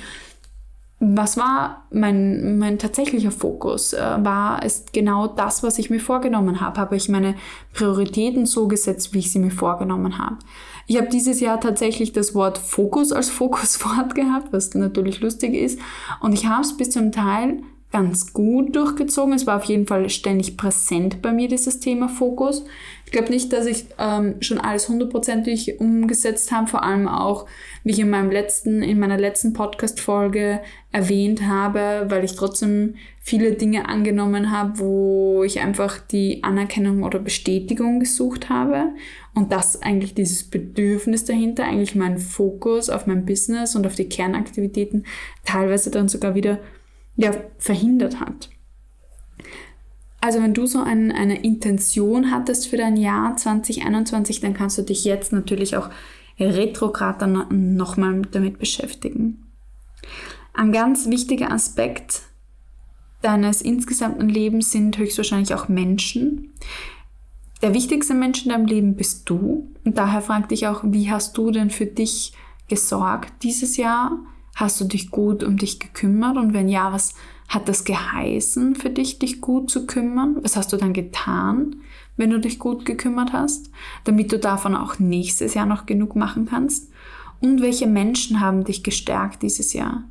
was 1.03 1.36
war 1.36 1.88
mein, 1.91 2.60
mein 2.60 2.77
tatsächlicher 2.77 3.31
Fokus? 3.31 3.93
Äh, 3.93 4.00
war 4.00 4.63
es 4.63 4.86
genau 4.91 5.25
das, 5.25 5.63
was 5.63 5.79
ich 5.79 5.89
mir 5.89 6.00
vorgenommen 6.00 6.62
habe? 6.62 6.79
Habe 6.79 6.95
ich 6.95 7.10
meine 7.10 7.36
Prioritäten 7.74 8.45
so 8.45 8.67
gesetzt, 8.67 9.13
wie 9.13 9.19
ich 9.19 9.31
sie 9.31 9.39
mir 9.39 9.51
vorgenommen 9.51 10.19
habe? 10.19 10.38
Ich 10.88 10.97
habe 10.97 11.07
dieses 11.07 11.39
Jahr 11.39 11.59
tatsächlich 11.59 12.11
das 12.13 12.35
Wort 12.35 12.57
Fokus 12.57 13.11
als 13.11 13.29
Fokuswort 13.41 14.15
gehabt, 14.15 14.51
was 14.51 14.73
natürlich 14.73 15.21
lustig 15.21 15.53
ist. 15.53 15.79
Und 16.19 16.33
ich 16.33 16.45
habe 16.45 16.61
es 16.61 16.75
bis 16.77 16.91
zum 16.91 17.11
Teil 17.11 17.61
ganz 17.91 18.33
gut 18.33 18.75
durchgezogen. 18.75 19.33
Es 19.33 19.45
war 19.45 19.57
auf 19.57 19.65
jeden 19.65 19.86
Fall 19.86 20.10
ständig 20.10 20.57
präsent 20.57 21.21
bei 21.21 21.31
mir, 21.31 21.48
dieses 21.48 21.79
Thema 21.79 22.07
Fokus. 22.07 22.63
Ich 23.05 23.12
glaube 23.12 23.29
nicht, 23.29 23.51
dass 23.51 23.65
ich 23.65 23.86
ähm, 24.00 24.36
schon 24.39 24.57
alles 24.57 24.88
hundertprozentig 24.88 25.81
umgesetzt 25.81 26.51
habe, 26.53 26.67
vor 26.67 26.83
allem 26.83 27.10
auch, 27.10 27.45
wie 27.83 27.91
ich 27.91 28.00
in 28.00 28.10
meinem 28.10 28.31
letzten, 28.31 28.81
in 28.81 29.00
meiner 29.00 29.17
letzten 29.17 29.51
Podcast-Folge 29.51 30.62
erwähnt 30.93 31.45
habe, 31.45 32.05
weil 32.07 32.24
ich 32.24 32.36
trotzdem 32.36 32.95
viele 33.19 33.51
Dinge 33.53 33.89
angenommen 33.89 34.51
habe, 34.51 34.79
wo 34.79 35.43
ich 35.43 35.60
einfach 35.60 36.00
die 36.00 36.43
Anerkennung 36.43 37.03
oder 37.03 37.19
Bestätigung 37.19 38.00
gesucht 38.00 38.50
habe. 38.50 38.86
Und 39.33 39.51
das 39.51 39.81
eigentlich 39.81 40.13
dieses 40.13 40.43
Bedürfnis 40.43 41.25
dahinter, 41.25 41.65
eigentlich 41.65 41.95
mein 41.95 42.17
Fokus 42.17 42.89
auf 42.89 43.07
mein 43.07 43.25
Business 43.25 43.75
und 43.75 43.86
auf 43.86 43.95
die 43.95 44.10
Kernaktivitäten 44.10 45.05
teilweise 45.45 45.91
dann 45.91 46.07
sogar 46.07 46.36
wieder 46.36 46.60
ja, 47.21 47.33
verhindert 47.59 48.19
hat. 48.19 48.49
Also 50.19 50.41
wenn 50.41 50.53
du 50.53 50.65
so 50.65 50.79
ein, 50.79 51.11
eine 51.11 51.43
Intention 51.43 52.31
hattest 52.31 52.67
für 52.67 52.77
dein 52.77 52.97
Jahr 52.97 53.37
2021, 53.37 54.39
dann 54.41 54.53
kannst 54.53 54.77
du 54.77 54.81
dich 54.81 55.03
jetzt 55.03 55.31
natürlich 55.31 55.77
auch 55.77 55.89
retrograd 56.39 57.21
dann 57.21 57.75
nochmal 57.75 58.23
damit 58.31 58.57
beschäftigen. 58.57 59.47
Ein 60.53 60.71
ganz 60.71 61.07
wichtiger 61.07 61.51
Aspekt 61.51 62.23
deines 63.21 63.61
insgesamten 63.61 64.29
Lebens 64.29 64.71
sind 64.71 64.97
höchstwahrscheinlich 64.97 65.53
auch 65.53 65.69
Menschen. 65.69 66.53
Der 67.61 67.75
wichtigste 67.75 68.15
Mensch 68.15 68.43
in 68.43 68.49
deinem 68.49 68.65
Leben 68.65 68.95
bist 68.95 69.29
du. 69.29 69.71
Und 69.83 69.97
daher 69.97 70.21
frag 70.21 70.49
dich 70.49 70.67
auch, 70.67 70.81
wie 70.83 71.11
hast 71.11 71.37
du 71.37 71.51
denn 71.51 71.69
für 71.69 71.85
dich 71.85 72.33
gesorgt 72.67 73.43
dieses 73.43 73.77
Jahr? 73.77 74.19
Hast 74.55 74.79
du 74.81 74.86
dich 74.86 75.12
gut 75.12 75.43
um 75.43 75.58
dich 75.58 75.79
gekümmert? 75.79 76.38
Und 76.38 76.53
wenn 76.53 76.70
ja, 76.70 76.91
was 76.91 77.15
hat 77.48 77.67
das 77.67 77.84
geheißen 77.84 78.75
für 78.75 78.89
dich, 78.89 79.20
dich 79.20 79.41
gut 79.41 79.70
zu 79.70 79.86
kümmern? 79.86 80.38
Was 80.41 80.55
hast 80.55 80.72
du 80.72 80.77
dann 80.77 80.93
getan, 80.93 81.77
wenn 82.17 82.29
du 82.29 82.39
dich 82.39 82.60
gut 82.60 82.86
gekümmert 82.86 83.34
hast, 83.34 83.70
damit 84.03 84.31
du 84.31 84.39
davon 84.39 84.75
auch 84.75 85.00
nächstes 85.00 85.53
Jahr 85.53 85.65
noch 85.65 85.86
genug 85.86 86.15
machen 86.15 86.46
kannst? 86.46 86.91
Und 87.41 87.62
welche 87.62 87.88
Menschen 87.88 88.39
haben 88.39 88.63
dich 88.63 88.84
gestärkt 88.84 89.41
dieses 89.41 89.74
Jahr? 89.74 90.03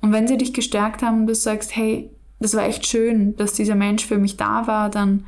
Und 0.00 0.12
wenn 0.12 0.28
sie 0.28 0.36
dich 0.36 0.52
gestärkt 0.52 1.02
haben 1.02 1.22
und 1.22 1.26
du 1.26 1.34
sagst, 1.34 1.74
hey, 1.74 2.10
das 2.38 2.54
war 2.54 2.64
echt 2.64 2.86
schön, 2.86 3.34
dass 3.36 3.54
dieser 3.54 3.74
Mensch 3.74 4.04
für 4.04 4.18
mich 4.18 4.36
da 4.36 4.66
war, 4.66 4.90
dann 4.90 5.24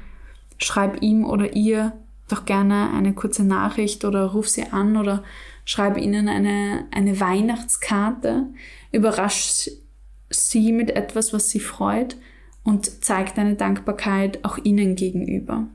schreib 0.59 1.03
ihm 1.03 1.25
oder 1.25 1.57
ihr 1.57 1.93
doch 2.29 2.45
gerne 2.45 2.91
eine 2.95 3.15
kurze 3.15 3.45
Nachricht 3.45 4.05
oder 4.05 4.27
ruf 4.27 4.49
sie 4.49 4.65
an 4.65 4.97
oder 4.97 5.23
schreibe 5.69 6.01
ihnen 6.01 6.31
eine, 6.31 6.87
eine 6.93 7.21
Weihnachtskarte, 7.21 8.47
überrasch 8.91 9.69
sie 10.31 10.73
mit 10.73 10.91
etwas, 10.91 11.35
was 11.35 11.51
sie 11.51 11.61
freut 11.61 12.17
und 12.65 13.05
zeig 13.05 13.35
deine 13.35 13.55
Dankbarkeit 13.55 14.43
auch 14.47 14.57
ihnen 14.57 14.97
gegenüber. 14.97 15.67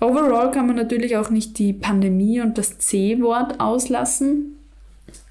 Overall 0.00 0.50
kann 0.50 0.66
man 0.66 0.74
natürlich 0.74 1.16
auch 1.16 1.30
nicht 1.30 1.56
die 1.60 1.72
Pandemie 1.72 2.40
und 2.40 2.58
das 2.58 2.78
C-Wort 2.78 3.60
auslassen. 3.60 4.56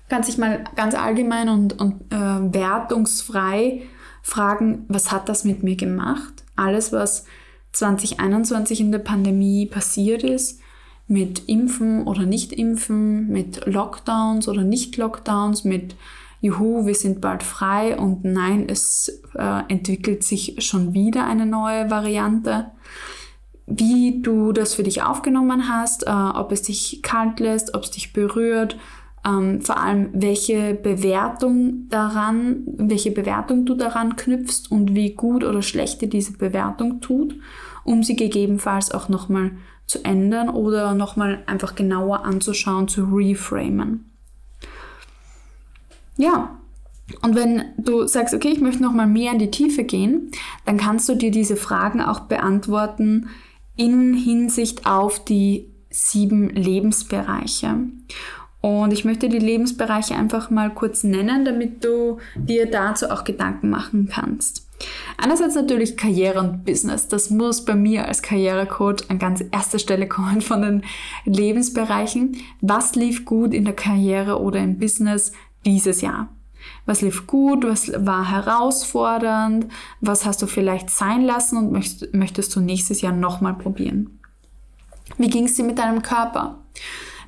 Kann 0.07 0.23
sich 0.23 0.37
mal 0.37 0.63
ganz 0.77 0.95
allgemein 0.95 1.49
und, 1.49 1.81
und 1.81 2.13
äh, 2.13 2.53
wertungsfrei 2.53 3.81
fragen, 4.21 4.85
was 4.87 5.11
hat 5.11 5.27
das 5.27 5.43
mit 5.43 5.63
mir 5.63 5.75
gemacht? 5.75 6.45
Alles, 6.55 6.93
was 6.93 7.25
2021 7.73 8.79
in 8.79 8.93
der 8.93 8.99
Pandemie 8.99 9.65
passiert 9.65 10.23
ist, 10.23 10.62
mit 11.07 11.48
Impfen 11.48 12.07
oder 12.07 12.25
Nicht-Impfen, 12.25 13.27
mit 13.27 13.65
Lockdowns 13.65 14.48
oder 14.48 14.63
Nicht-Lockdowns, 14.63 15.63
mit 15.63 15.95
juhu, 16.41 16.86
wir 16.86 16.95
sind 16.95 17.22
bald 17.22 17.41
frei 17.41 17.98
und 17.98 18.25
nein, 18.25 18.67
es 18.67 19.22
äh, 19.36 19.62
entwickelt 19.69 20.24
sich 20.24 20.55
schon 20.60 20.93
wieder 20.93 21.25
eine 21.25 21.45
neue 21.45 21.89
Variante. 21.89 22.72
Wie 23.65 24.22
du 24.22 24.51
das 24.51 24.74
für 24.74 24.83
dich 24.83 25.03
aufgenommen 25.03 25.69
hast, 25.69 26.05
äh, 26.05 26.10
ob 26.12 26.51
es 26.51 26.63
dich 26.63 27.01
kalt 27.01 27.39
lässt, 27.39 27.75
ob 27.75 27.83
es 27.83 27.91
dich 27.91 28.12
berührt, 28.12 28.77
ähm, 29.25 29.62
vor 29.62 29.79
allem 29.79 30.10
welche 30.13 30.74
Bewertung 30.74 31.88
daran, 31.89 32.63
welche 32.65 33.12
Bewertung 33.12 33.65
du 33.65 33.75
daran 33.75 34.17
knüpfst 34.17 34.69
und 34.69 34.95
wie 34.95 35.13
gut 35.13 35.45
oder 35.45 35.62
schlecht 35.62 36.01
dir 36.01 36.10
diese 36.10 36.33
Bewertung 36.33 37.00
tut, 37.00 37.36
um 37.86 38.03
sie 38.03 38.17
gegebenenfalls 38.17 38.91
auch 38.91 39.07
nochmal 39.07 39.51
zu 39.85 40.03
ändern 40.03 40.49
oder 40.49 40.93
nochmal 40.93 41.43
einfach 41.45 41.75
genauer 41.75 42.25
anzuschauen, 42.25 42.87
zu 42.87 43.05
reframen. 43.05 44.09
Ja, 46.17 46.57
und 47.21 47.35
wenn 47.35 47.65
du 47.77 48.07
sagst, 48.07 48.33
okay, 48.33 48.49
ich 48.49 48.61
möchte 48.61 48.81
nochmal 48.81 49.07
mehr 49.07 49.33
in 49.33 49.39
die 49.39 49.51
Tiefe 49.51 49.83
gehen, 49.83 50.31
dann 50.65 50.77
kannst 50.77 51.09
du 51.09 51.15
dir 51.15 51.31
diese 51.31 51.55
Fragen 51.55 52.01
auch 52.01 52.21
beantworten 52.21 53.29
in 53.75 54.13
Hinsicht 54.13 54.85
auf 54.85 55.23
die 55.23 55.69
sieben 55.89 56.49
Lebensbereiche. 56.49 57.75
Und 58.63 58.93
ich 58.93 59.03
möchte 59.03 59.27
die 59.27 59.39
Lebensbereiche 59.39 60.15
einfach 60.15 60.50
mal 60.50 60.74
kurz 60.74 61.03
nennen, 61.03 61.43
damit 61.43 61.84
du 61.84 62.20
dir 62.34 62.72
dazu 62.72 63.10
auch 63.10 63.25
Gedanken 63.25 63.70
machen 63.70 64.08
kannst. 64.10 64.65
Einerseits 65.17 65.55
natürlich 65.55 65.98
Karriere 65.98 66.39
und 66.39 66.63
Business. 66.63 67.10
Das 67.10 67.29
muss 67.29 67.65
bei 67.65 67.75
mir 67.75 68.08
als 68.08 68.22
Karrierecoach 68.22 69.10
an 69.10 69.20
ganz 69.20 69.43
erster 69.51 69.79
Stelle 69.79 70.08
kommen 70.08 70.39
von 70.39 70.62
den 70.62 70.84
Lebensbereichen. 71.25 72.38
Was 72.62 72.96
lief 72.96 73.25
gut 73.25 73.53
in 73.53 73.65
der 73.65 73.75
Karriere 73.75 74.39
oder 74.39 74.60
im 74.60 74.79
Business 74.79 75.34
dieses 75.65 76.00
Jahr? 76.00 76.29
Was 76.86 77.01
lief 77.01 77.27
gut? 77.27 77.65
Was 77.65 77.91
war 78.05 78.32
herausfordernd? 78.32 79.67
Was 80.00 80.25
hast 80.25 80.41
du 80.41 80.48
vielleicht 80.48 80.89
sein 80.89 81.24
lassen 81.24 81.58
und 81.58 82.13
möchtest, 82.13 82.55
du 82.55 82.62
nächstes 82.62 83.01
Jahr 83.01 83.13
nochmal 83.13 83.55
probieren? 83.55 84.22
Wie 85.17 85.29
ging 85.29 85.48
es 85.48 85.55
dir 85.55 85.65
mit 85.65 85.79
deinem 85.79 86.01
Körper? 86.01 86.60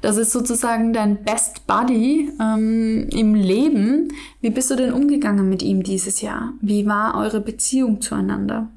Das 0.05 0.17
ist 0.17 0.33
sozusagen 0.33 0.93
dein 0.93 1.23
Best 1.23 1.65
Buddy 1.65 2.31
ähm, 2.39 3.09
im 3.11 3.33
Leben. 3.33 4.09
Wie 4.39 4.51
bist 4.51 4.69
du 4.69 4.75
denn 4.75 4.93
umgegangen 4.93 5.49
mit 5.49 5.63
ihm 5.63 5.81
dieses 5.81 6.21
Jahr? 6.21 6.53
Wie 6.61 6.85
war 6.85 7.17
eure 7.17 7.41
Beziehung 7.41 8.01
zueinander? 8.01 8.69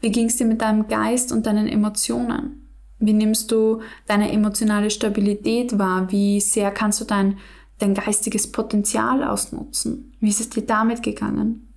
Wie 0.00 0.10
ging 0.10 0.28
es 0.28 0.36
dir 0.36 0.46
mit 0.46 0.62
deinem 0.62 0.88
Geist 0.88 1.32
und 1.32 1.44
deinen 1.44 1.68
Emotionen? 1.68 2.66
Wie 2.98 3.12
nimmst 3.12 3.52
du 3.52 3.82
deine 4.06 4.32
emotionale 4.32 4.88
Stabilität 4.88 5.78
wahr? 5.78 6.10
Wie 6.10 6.40
sehr 6.40 6.70
kannst 6.70 6.98
du 7.02 7.04
dein, 7.04 7.36
dein 7.78 7.92
geistiges 7.92 8.50
Potenzial 8.50 9.22
ausnutzen? 9.22 10.14
Wie 10.20 10.30
ist 10.30 10.40
es 10.40 10.48
dir 10.48 10.62
damit 10.62 11.02
gegangen? 11.02 11.74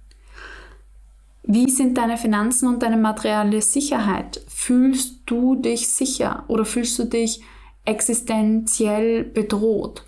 Wie 1.43 1.69
sind 1.69 1.97
deine 1.97 2.15
Finanzen 2.15 2.69
und 2.69 2.83
deine 2.83 2.95
materielle 2.95 3.61
Sicherheit? 3.61 4.39
Fühlst 4.47 5.23
du 5.25 5.55
dich 5.55 5.89
sicher 5.89 6.45
oder 6.47 6.63
fühlst 6.63 6.97
du 6.99 7.03
dich 7.03 7.41
existenziell 7.87 9.23
bedroht. 9.23 10.05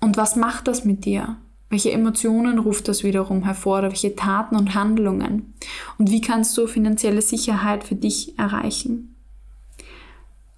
Und 0.00 0.16
was 0.16 0.36
macht 0.36 0.68
das 0.68 0.84
mit 0.84 1.04
dir? 1.04 1.36
Welche 1.70 1.92
Emotionen 1.92 2.58
ruft 2.58 2.88
das 2.88 3.04
wiederum 3.04 3.44
hervor 3.44 3.80
oder 3.80 3.88
welche 3.88 4.16
Taten 4.16 4.56
und 4.56 4.74
Handlungen? 4.74 5.52
Und 5.98 6.10
wie 6.10 6.22
kannst 6.22 6.56
du 6.56 6.66
finanzielle 6.66 7.20
Sicherheit 7.20 7.84
für 7.84 7.94
dich 7.94 8.38
erreichen? 8.38 9.14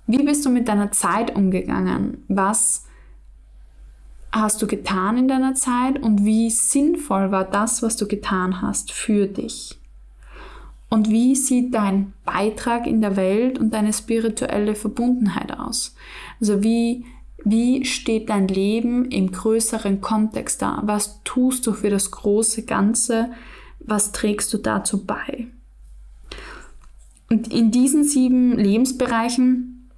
Wie 0.07 0.23
bist 0.23 0.45
du 0.47 0.51
mit 0.51 0.69
deiner 0.69 0.93
Zeit 0.93 1.35
umgegangen? 1.35 2.25
Was 2.29 2.87
hast 4.31 4.63
du 4.63 4.69
getan 4.69 5.19
in 5.19 5.29
deiner 5.29 5.55
Zeit 5.55 6.01
und 6.01 6.25
wie 6.25 6.51
sinnvoll 6.51 7.33
war 7.33 7.45
das, 7.45 7.83
was 7.83 7.97
du 7.97 8.07
getan 8.07 8.63
hast 8.63 8.93
für 8.93 9.27
dich? 9.27 9.80
Und 10.91 11.09
wie 11.09 11.37
sieht 11.37 11.73
dein 11.73 12.13
Beitrag 12.25 12.87
in 12.87 13.01
der 13.01 13.17
Welt 13.17 13.59
und 13.59 13.73
deine 13.73 13.93
spirituelle 13.93 14.75
Verbundenheit 14.75 15.57
aus? 15.57 15.95
Also 16.41 16.65
wie, 16.65 17.07
wie 17.45 17.85
steht 17.85 18.29
dein 18.29 18.49
Leben 18.49 19.05
im 19.07 19.31
größeren 19.31 20.01
Kontext 20.01 20.61
da? 20.61 20.83
Was 20.85 21.21
tust 21.23 21.67
du 21.67 21.73
für 21.73 21.91
das 21.91 22.11
große 22.11 22.65
Ganze? 22.65 23.31
Was 23.79 24.11
trägst 24.11 24.53
du 24.53 24.59
dazu 24.59 25.07
bei? 25.07 25.47
Und 27.31 27.53
in 27.53 27.71
diesen 27.71 28.03
sieben 28.03 28.59
Lebensbereichen 28.59 29.89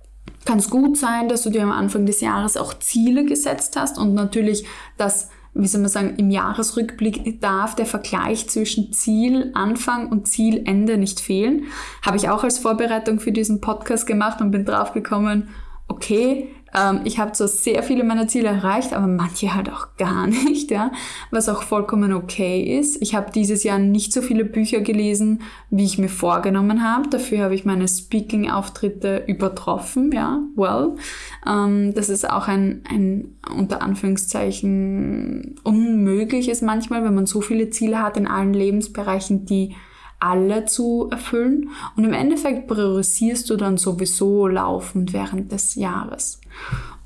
kann 0.44 0.58
es 0.58 0.68
gut 0.68 0.98
sein, 0.98 1.30
dass 1.30 1.42
du 1.42 1.50
dir 1.50 1.62
am 1.62 1.72
Anfang 1.72 2.04
des 2.04 2.20
Jahres 2.20 2.58
auch 2.58 2.78
Ziele 2.78 3.24
gesetzt 3.24 3.76
hast 3.76 3.96
und 3.96 4.12
natürlich 4.12 4.66
das 4.98 5.30
wie 5.54 5.66
soll 5.66 5.82
man 5.82 5.90
sagen, 5.90 6.14
im 6.16 6.30
Jahresrückblick 6.30 7.40
darf 7.40 7.74
der 7.74 7.86
Vergleich 7.86 8.48
zwischen 8.48 8.92
Zielanfang 8.92 10.08
und 10.08 10.26
Zielende 10.26 10.96
nicht 10.96 11.20
fehlen. 11.20 11.64
Habe 12.00 12.16
ich 12.16 12.30
auch 12.30 12.42
als 12.42 12.58
Vorbereitung 12.58 13.20
für 13.20 13.32
diesen 13.32 13.60
Podcast 13.60 14.06
gemacht 14.06 14.40
und 14.40 14.50
bin 14.50 14.64
drauf 14.64 14.92
gekommen, 14.92 15.48
okay, 15.88 16.48
ähm, 16.74 17.00
ich 17.04 17.18
habe 17.18 17.32
zwar 17.32 17.48
sehr 17.48 17.82
viele 17.82 18.04
meiner 18.04 18.28
Ziele 18.28 18.48
erreicht, 18.48 18.92
aber 18.92 19.06
manche 19.06 19.54
halt 19.54 19.70
auch 19.70 19.96
gar 19.96 20.26
nicht, 20.28 20.70
ja, 20.70 20.92
was 21.30 21.48
auch 21.48 21.62
vollkommen 21.62 22.12
okay 22.12 22.78
ist. 22.78 23.00
Ich 23.02 23.14
habe 23.14 23.30
dieses 23.32 23.62
Jahr 23.64 23.78
nicht 23.78 24.12
so 24.12 24.22
viele 24.22 24.44
Bücher 24.44 24.80
gelesen, 24.80 25.42
wie 25.70 25.84
ich 25.84 25.98
mir 25.98 26.08
vorgenommen 26.08 26.82
habe. 26.82 27.08
Dafür 27.08 27.44
habe 27.44 27.54
ich 27.54 27.64
meine 27.64 27.88
Speaking-Auftritte 27.88 29.24
übertroffen, 29.26 30.12
ja, 30.12 30.40
well. 30.56 30.96
Ähm, 31.46 31.92
das 31.94 32.08
ist 32.08 32.28
auch 32.28 32.48
ein, 32.48 32.82
ein 32.88 33.36
unter 33.54 33.82
Anführungszeichen 33.82 35.56
unmögliches 35.64 36.62
manchmal, 36.62 37.04
wenn 37.04 37.14
man 37.14 37.26
so 37.26 37.40
viele 37.40 37.70
Ziele 37.70 38.02
hat 38.02 38.16
in 38.16 38.26
allen 38.26 38.54
Lebensbereichen, 38.54 39.44
die 39.44 39.74
alle 40.22 40.64
zu 40.66 41.08
erfüllen. 41.10 41.70
Und 41.96 42.04
im 42.04 42.12
Endeffekt 42.12 42.68
priorisierst 42.68 43.50
du 43.50 43.56
dann 43.56 43.76
sowieso 43.76 44.46
laufend 44.46 45.12
während 45.12 45.50
des 45.50 45.74
Jahres. 45.74 46.40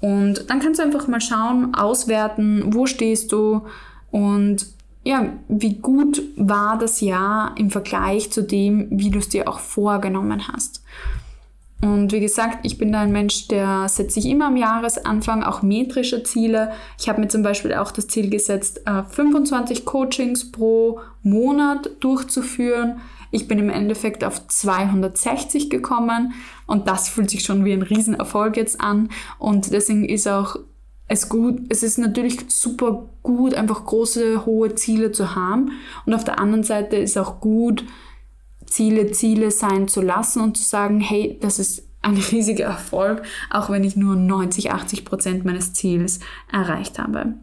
Und 0.00 0.50
dann 0.50 0.60
kannst 0.60 0.78
du 0.78 0.84
einfach 0.84 1.08
mal 1.08 1.20
schauen, 1.20 1.74
auswerten, 1.74 2.74
wo 2.74 2.86
stehst 2.86 3.32
du 3.32 3.62
und 4.10 4.66
ja, 5.02 5.32
wie 5.48 5.74
gut 5.74 6.20
war 6.36 6.78
das 6.78 7.00
Jahr 7.00 7.54
im 7.56 7.70
Vergleich 7.70 8.32
zu 8.32 8.42
dem, 8.42 8.88
wie 8.90 9.10
du 9.10 9.20
es 9.20 9.28
dir 9.28 9.48
auch 9.48 9.60
vorgenommen 9.60 10.48
hast. 10.48 10.82
Und 11.82 12.12
wie 12.12 12.20
gesagt, 12.20 12.60
ich 12.62 12.78
bin 12.78 12.92
da 12.92 13.00
ein 13.00 13.12
Mensch, 13.12 13.48
der 13.48 13.88
setzt 13.88 14.14
sich 14.14 14.26
immer 14.26 14.46
am 14.46 14.56
Jahresanfang 14.56 15.42
auch 15.42 15.60
metrische 15.60 16.22
Ziele. 16.22 16.72
Ich 16.98 17.08
habe 17.08 17.20
mir 17.20 17.28
zum 17.28 17.42
Beispiel 17.42 17.74
auch 17.74 17.90
das 17.90 18.08
Ziel 18.08 18.30
gesetzt, 18.30 18.80
25 19.10 19.78
äh, 19.78 19.82
Coachings 19.82 20.50
pro 20.50 21.00
Monat 21.22 21.90
durchzuführen. 22.00 23.00
Ich 23.30 23.46
bin 23.46 23.58
im 23.58 23.68
Endeffekt 23.68 24.24
auf 24.24 24.46
260 24.46 25.68
gekommen 25.68 26.32
und 26.66 26.88
das 26.88 27.08
fühlt 27.08 27.28
sich 27.28 27.44
schon 27.44 27.64
wie 27.66 27.72
ein 27.72 27.82
Riesenerfolg 27.82 28.56
jetzt 28.56 28.80
an. 28.80 29.10
Und 29.38 29.72
deswegen 29.72 30.08
ist 30.08 30.26
auch 30.26 30.56
es 31.08 31.28
gut, 31.28 31.60
es 31.68 31.82
ist 31.82 31.98
natürlich 31.98 32.38
super 32.48 33.08
gut, 33.22 33.54
einfach 33.54 33.84
große, 33.84 34.44
hohe 34.44 34.74
Ziele 34.74 35.12
zu 35.12 35.34
haben. 35.36 35.72
Und 36.04 36.14
auf 36.14 36.24
der 36.24 36.38
anderen 36.40 36.64
Seite 36.64 36.96
ist 36.96 37.16
auch 37.16 37.40
gut, 37.40 37.84
Ziele 38.66 39.10
Ziele 39.12 39.50
sein 39.50 39.88
zu 39.88 40.00
lassen 40.00 40.40
und 40.40 40.56
zu 40.56 40.64
sagen, 40.64 41.00
hey, 41.00 41.38
das 41.40 41.58
ist 41.58 41.84
ein 42.02 42.16
riesiger 42.32 42.64
Erfolg, 42.64 43.22
auch 43.50 43.70
wenn 43.70 43.84
ich 43.84 43.96
nur 43.96 44.16
90, 44.16 44.72
80 44.72 45.04
Prozent 45.04 45.44
meines 45.44 45.72
Ziels 45.72 46.20
erreicht 46.50 46.98
habe. 46.98 47.34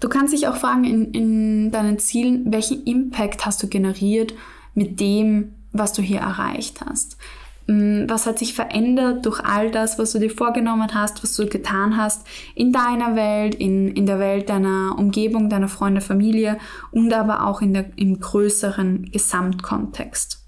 Du 0.00 0.08
kannst 0.08 0.32
dich 0.32 0.48
auch 0.48 0.56
fragen 0.56 0.84
in, 0.84 1.12
in 1.12 1.70
deinen 1.70 1.98
Zielen, 1.98 2.52
welchen 2.52 2.84
Impact 2.84 3.46
hast 3.46 3.62
du 3.62 3.68
generiert 3.68 4.34
mit 4.74 5.00
dem, 5.00 5.54
was 5.72 5.92
du 5.92 6.02
hier 6.02 6.20
erreicht 6.20 6.80
hast? 6.84 7.16
Mm, 7.66 8.08
was 8.08 8.26
hat 8.26 8.38
sich 8.38 8.54
verändert 8.54 9.24
durch 9.24 9.40
all 9.40 9.70
das, 9.70 9.98
was 9.98 10.12
du 10.12 10.18
dir 10.18 10.30
vorgenommen 10.30 10.88
hast, 10.92 11.22
was 11.22 11.36
du 11.36 11.46
getan 11.46 11.96
hast 11.96 12.26
in 12.54 12.72
deiner 12.72 13.14
Welt, 13.14 13.54
in, 13.54 13.88
in 13.88 14.06
der 14.06 14.18
Welt 14.18 14.48
deiner 14.48 14.96
Umgebung, 14.98 15.48
deiner 15.48 15.68
Freunde, 15.68 16.00
Familie 16.00 16.58
und 16.90 17.12
aber 17.12 17.46
auch 17.46 17.62
in 17.62 17.72
der, 17.72 17.86
im 17.96 18.18
größeren 18.18 19.10
Gesamtkontext? 19.12 20.40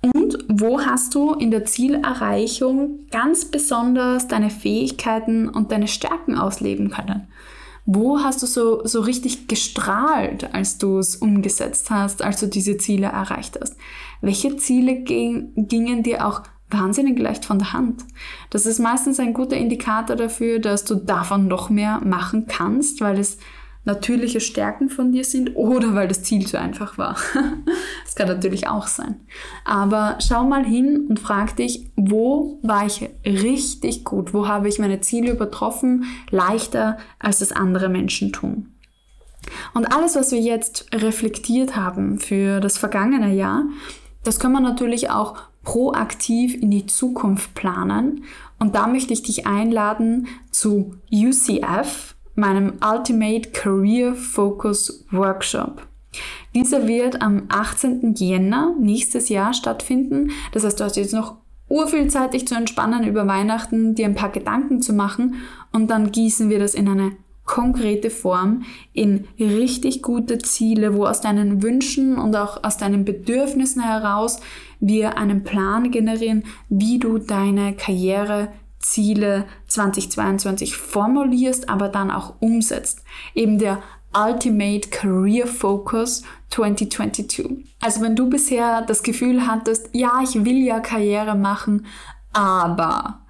Und 0.00 0.44
wo 0.48 0.80
hast 0.80 1.14
du 1.14 1.32
in 1.32 1.50
der 1.50 1.64
Zielerreichung 1.64 3.06
ganz 3.10 3.46
besonders 3.46 4.28
deine 4.28 4.50
Fähigkeiten 4.50 5.48
und 5.48 5.72
deine 5.72 5.88
Stärken 5.88 6.36
ausleben 6.36 6.90
können? 6.90 7.28
Wo 7.86 8.20
hast 8.20 8.42
du 8.42 8.46
so, 8.46 8.84
so 8.86 9.00
richtig 9.00 9.46
gestrahlt, 9.46 10.54
als 10.54 10.78
du 10.78 10.98
es 10.98 11.16
umgesetzt 11.16 11.90
hast, 11.90 12.22
als 12.22 12.40
du 12.40 12.46
diese 12.46 12.78
Ziele 12.78 13.08
erreicht 13.08 13.58
hast? 13.60 13.76
Welche 14.22 14.56
Ziele 14.56 15.02
ging, 15.02 15.52
gingen 15.54 16.02
dir 16.02 16.26
auch 16.26 16.42
wahnsinnig 16.70 17.18
leicht 17.18 17.44
von 17.44 17.58
der 17.58 17.74
Hand? 17.74 18.04
Das 18.48 18.64
ist 18.64 18.78
meistens 18.78 19.20
ein 19.20 19.34
guter 19.34 19.56
Indikator 19.56 20.16
dafür, 20.16 20.60
dass 20.60 20.84
du 20.84 20.94
davon 20.94 21.46
noch 21.46 21.68
mehr 21.68 22.00
machen 22.02 22.46
kannst, 22.46 23.02
weil 23.02 23.18
es 23.18 23.36
natürliche 23.84 24.40
Stärken 24.40 24.88
von 24.88 25.12
dir 25.12 25.24
sind 25.24 25.56
oder 25.56 25.94
weil 25.94 26.08
das 26.08 26.22
Ziel 26.22 26.46
zu 26.46 26.58
einfach 26.58 26.96
war. 26.96 27.16
das 28.04 28.14
kann 28.14 28.28
natürlich 28.28 28.66
auch 28.66 28.86
sein. 28.86 29.20
Aber 29.64 30.18
schau 30.20 30.44
mal 30.44 30.64
hin 30.64 31.06
und 31.08 31.20
frag 31.20 31.56
dich, 31.56 31.90
wo 31.96 32.58
war 32.62 32.86
ich 32.86 33.10
richtig 33.24 34.04
gut? 34.04 34.32
Wo 34.32 34.48
habe 34.48 34.68
ich 34.68 34.78
meine 34.78 35.00
Ziele 35.00 35.32
übertroffen, 35.32 36.04
leichter 36.30 36.98
als 37.18 37.40
das 37.40 37.52
andere 37.52 37.88
Menschen 37.88 38.32
tun? 38.32 38.70
Und 39.74 39.86
alles, 39.86 40.16
was 40.16 40.32
wir 40.32 40.40
jetzt 40.40 40.86
reflektiert 40.94 41.76
haben 41.76 42.18
für 42.18 42.60
das 42.60 42.78
vergangene 42.78 43.34
Jahr, 43.34 43.64
das 44.22 44.40
können 44.40 44.54
wir 44.54 44.60
natürlich 44.60 45.10
auch 45.10 45.36
proaktiv 45.62 46.54
in 46.54 46.70
die 46.70 46.86
Zukunft 46.86 47.54
planen. 47.54 48.24
Und 48.58 48.74
da 48.74 48.86
möchte 48.86 49.12
ich 49.12 49.22
dich 49.22 49.46
einladen 49.46 50.28
zu 50.50 50.94
UCF, 51.12 52.13
meinem 52.34 52.74
Ultimate 52.84 53.50
Career 53.50 54.14
Focus 54.14 55.04
Workshop. 55.10 55.86
Dieser 56.54 56.86
wird 56.86 57.20
am 57.20 57.44
18. 57.48 58.14
Jänner 58.14 58.74
nächstes 58.80 59.28
Jahr 59.28 59.52
stattfinden. 59.54 60.30
Das 60.52 60.64
heißt, 60.64 60.78
du 60.78 60.84
hast 60.84 60.96
jetzt 60.96 61.12
noch 61.12 61.36
urviel 61.68 62.08
Zeit, 62.08 62.34
dich 62.34 62.46
zu 62.46 62.54
entspannen 62.54 63.04
über 63.04 63.26
Weihnachten, 63.26 63.94
dir 63.94 64.06
ein 64.06 64.14
paar 64.14 64.30
Gedanken 64.30 64.80
zu 64.82 64.92
machen 64.92 65.36
und 65.72 65.90
dann 65.90 66.12
gießen 66.12 66.50
wir 66.50 66.58
das 66.58 66.74
in 66.74 66.88
eine 66.88 67.12
konkrete 67.44 68.10
Form 68.10 68.62
in 68.92 69.26
richtig 69.38 70.02
gute 70.02 70.38
Ziele, 70.38 70.94
wo 70.94 71.06
aus 71.06 71.20
deinen 71.20 71.62
Wünschen 71.62 72.16
und 72.16 72.34
auch 72.36 72.64
aus 72.64 72.78
deinen 72.78 73.04
Bedürfnissen 73.04 73.82
heraus 73.82 74.40
wir 74.80 75.18
einen 75.18 75.44
Plan 75.44 75.90
generieren, 75.90 76.44
wie 76.68 76.98
du 76.98 77.18
deine 77.18 77.74
Karriereziele 78.84 79.46
2022 79.68 80.76
formulierst, 80.76 81.68
aber 81.68 81.88
dann 81.88 82.10
auch 82.10 82.34
umsetzt. 82.40 83.02
Eben 83.34 83.58
der 83.58 83.82
Ultimate 84.14 84.90
Career 84.90 85.46
Focus 85.46 86.22
2022. 86.50 87.74
Also 87.80 88.00
wenn 88.02 88.14
du 88.14 88.28
bisher 88.28 88.82
das 88.82 89.02
Gefühl 89.02 89.46
hattest, 89.46 89.88
ja, 89.92 90.20
ich 90.22 90.44
will 90.44 90.62
ja 90.64 90.80
Karriere 90.80 91.34
machen, 91.34 91.86
aber 92.32 93.26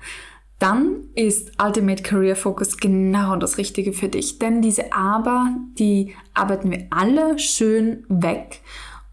dann 0.58 1.04
ist 1.14 1.52
Ultimate 1.62 2.02
Career 2.02 2.36
Focus 2.36 2.76
genau 2.76 3.36
das 3.36 3.58
Richtige 3.58 3.92
für 3.92 4.08
dich. 4.08 4.38
Denn 4.38 4.60
diese 4.60 4.92
Aber, 4.92 5.48
die 5.78 6.14
arbeiten 6.32 6.70
wir 6.70 6.86
alle 6.90 7.38
schön 7.38 8.04
weg 8.08 8.60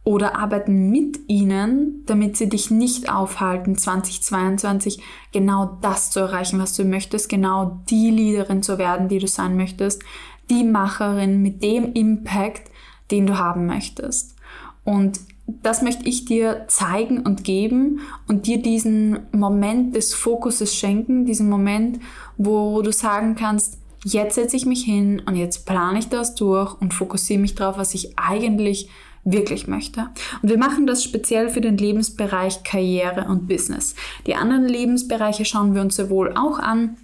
oder 0.04 0.36
arbeiten 0.36 0.90
mit 0.90 1.20
ihnen, 1.28 2.04
damit 2.08 2.36
sie 2.36 2.50
dich 2.50 2.72
nicht 2.72 3.12
aufhalten, 3.12 3.78
2022 3.78 5.02
genau 5.32 5.78
das 5.82 6.10
zu 6.10 6.22
erreichen, 6.22 6.60
was 6.60 6.76
du 6.76 6.84
möchtest, 6.86 7.30
genau 7.30 7.82
die 7.90 8.10
Leaderin 8.10 8.64
zu 8.64 8.78
werden, 8.78 9.10
die 9.10 9.20
du 9.20 9.28
sein 9.28 9.56
möchtest, 9.56 10.02
die 10.50 10.64
Macherin 10.64 11.42
mit 11.42 11.62
dem 11.64 11.94
Impact, 11.94 12.72
den 13.12 13.28
du 13.28 13.38
haben 13.38 13.68
möchtest. 13.68 14.36
Und 14.84 15.20
das 15.62 15.82
möchte 15.82 16.08
ich 16.08 16.26
dir 16.26 16.66
zeigen 16.68 17.20
und 17.20 17.44
geben 17.44 18.00
und 18.28 18.48
dir 18.48 18.62
diesen 18.62 19.20
Moment 19.32 19.96
des 19.96 20.14
Fokuses 20.14 20.76
schenken, 20.76 21.26
diesen 21.26 21.50
Moment, 21.50 22.00
wo 22.38 22.82
du 22.82 22.92
sagen 22.92 23.36
kannst, 23.36 23.78
jetzt 24.04 24.36
setze 24.36 24.56
ich 24.58 24.66
mich 24.66 24.84
hin 24.84 25.22
und 25.26 25.36
jetzt 25.36 25.66
plane 25.66 26.00
ich 26.00 26.10
das 26.10 26.36
durch 26.36 26.80
und 26.82 26.94
fokussiere 26.94 27.40
mich 27.40 27.54
darauf, 27.54 27.78
was 27.78 27.94
ich 27.94 28.18
eigentlich 28.18 28.90
wirklich 29.24 29.68
möchte. 29.68 30.10
Und 30.42 30.50
wir 30.50 30.58
machen 30.58 30.88
das 30.88 31.04
speziell 31.04 31.50
für 31.50 31.62
den 31.62 31.78
Lebensbereich 31.78 32.64
Karriere 32.64 33.26
und 33.26 33.48
Business. 33.48 33.96
Die 34.26 34.36
anderen 34.36 34.68
Lebensbereiche 34.68 35.46
schauen 35.46 35.76
wir 35.76 35.82
uns 35.82 35.96
sehr 35.96 36.10
wohl 36.10 36.34
auch 36.36 36.60
an. 36.60 36.98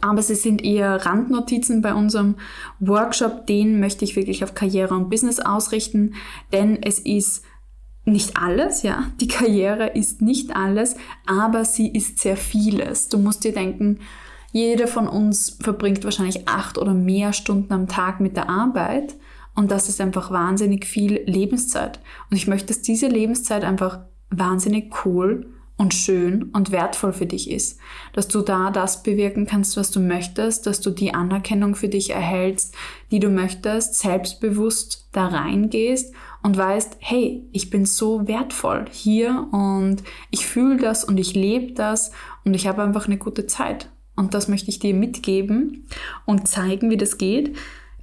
Aber 0.00 0.22
sie 0.22 0.34
sind 0.34 0.64
eher 0.64 1.04
Randnotizen 1.04 1.82
bei 1.82 1.94
unserem 1.94 2.36
Workshop. 2.80 3.46
Den 3.46 3.80
möchte 3.80 4.04
ich 4.04 4.16
wirklich 4.16 4.42
auf 4.42 4.54
Karriere 4.54 4.94
und 4.94 5.10
Business 5.10 5.40
ausrichten, 5.40 6.14
denn 6.52 6.82
es 6.82 6.98
ist 6.98 7.44
nicht 8.06 8.36
alles, 8.36 8.82
ja. 8.82 9.10
Die 9.20 9.28
Karriere 9.28 9.88
ist 9.88 10.20
nicht 10.20 10.56
alles, 10.56 10.96
aber 11.26 11.64
sie 11.64 11.88
ist 11.88 12.18
sehr 12.18 12.36
vieles. 12.36 13.08
Du 13.08 13.18
musst 13.18 13.44
dir 13.44 13.52
denken, 13.52 14.00
jeder 14.52 14.86
von 14.86 15.08
uns 15.08 15.58
verbringt 15.60 16.04
wahrscheinlich 16.04 16.48
acht 16.48 16.78
oder 16.78 16.94
mehr 16.94 17.32
Stunden 17.32 17.72
am 17.72 17.88
Tag 17.88 18.20
mit 18.20 18.36
der 18.36 18.48
Arbeit. 18.48 19.14
Und 19.54 19.70
das 19.70 19.88
ist 19.88 20.00
einfach 20.00 20.30
wahnsinnig 20.30 20.86
viel 20.86 21.22
Lebenszeit. 21.26 22.00
Und 22.30 22.36
ich 22.36 22.46
möchte, 22.46 22.68
dass 22.68 22.82
diese 22.82 23.06
Lebenszeit 23.06 23.64
einfach 23.64 24.00
wahnsinnig 24.30 24.92
cool 25.04 25.46
und 25.76 25.92
schön 25.92 26.44
und 26.52 26.70
wertvoll 26.70 27.12
für 27.12 27.26
dich 27.26 27.50
ist. 27.50 27.78
Dass 28.12 28.28
du 28.28 28.42
da 28.42 28.70
das 28.70 29.02
bewirken 29.02 29.46
kannst, 29.46 29.76
was 29.76 29.90
du 29.90 30.00
möchtest, 30.00 30.66
dass 30.66 30.80
du 30.80 30.90
die 30.90 31.14
Anerkennung 31.14 31.74
für 31.74 31.88
dich 31.88 32.10
erhältst, 32.10 32.74
die 33.10 33.18
du 33.18 33.28
möchtest, 33.28 33.98
selbstbewusst 33.98 35.08
da 35.12 35.26
reingehst 35.26 36.14
und 36.42 36.56
weißt, 36.56 36.98
hey, 37.00 37.48
ich 37.52 37.70
bin 37.70 37.86
so 37.86 38.28
wertvoll 38.28 38.84
hier 38.90 39.48
und 39.50 40.04
ich 40.30 40.46
fühle 40.46 40.76
das 40.76 41.04
und 41.04 41.18
ich 41.18 41.34
lebe 41.34 41.72
das 41.72 42.12
und 42.44 42.54
ich 42.54 42.66
habe 42.66 42.82
einfach 42.82 43.06
eine 43.06 43.18
gute 43.18 43.46
Zeit. 43.46 43.90
Und 44.16 44.34
das 44.34 44.46
möchte 44.46 44.70
ich 44.70 44.78
dir 44.78 44.94
mitgeben 44.94 45.88
und 46.24 46.46
zeigen, 46.46 46.88
wie 46.90 46.96
das 46.96 47.18
geht. 47.18 47.56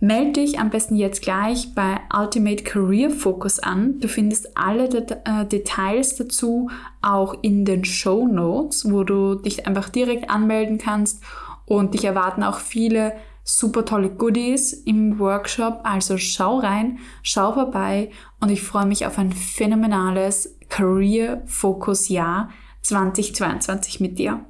Melde 0.03 0.41
dich 0.41 0.57
am 0.57 0.71
besten 0.71 0.95
jetzt 0.95 1.21
gleich 1.21 1.75
bei 1.75 1.99
Ultimate 2.11 2.63
Career 2.63 3.11
Focus 3.11 3.59
an. 3.59 3.99
Du 3.99 4.07
findest 4.07 4.57
alle 4.57 4.89
Det 4.89 5.11
äh, 5.25 5.45
Details 5.45 6.15
dazu 6.15 6.71
auch 7.03 7.35
in 7.43 7.65
den 7.65 7.85
Show 7.85 8.27
Notes, 8.27 8.91
wo 8.91 9.03
du 9.03 9.35
dich 9.35 9.67
einfach 9.67 9.89
direkt 9.89 10.27
anmelden 10.27 10.79
kannst 10.79 11.23
und 11.67 11.93
dich 11.93 12.03
erwarten 12.03 12.41
auch 12.41 12.57
viele 12.57 13.13
super 13.43 13.85
tolle 13.85 14.09
Goodies 14.09 14.73
im 14.73 15.19
Workshop. 15.19 15.81
Also 15.83 16.17
schau 16.17 16.57
rein, 16.57 16.97
schau 17.21 17.53
vorbei 17.53 18.09
und 18.39 18.49
ich 18.49 18.63
freue 18.63 18.87
mich 18.87 19.05
auf 19.05 19.19
ein 19.19 19.31
phänomenales 19.31 20.57
Career 20.69 21.43
Focus 21.45 22.09
Jahr 22.09 22.49
2022 22.81 23.99
mit 23.99 24.17
dir. 24.17 24.43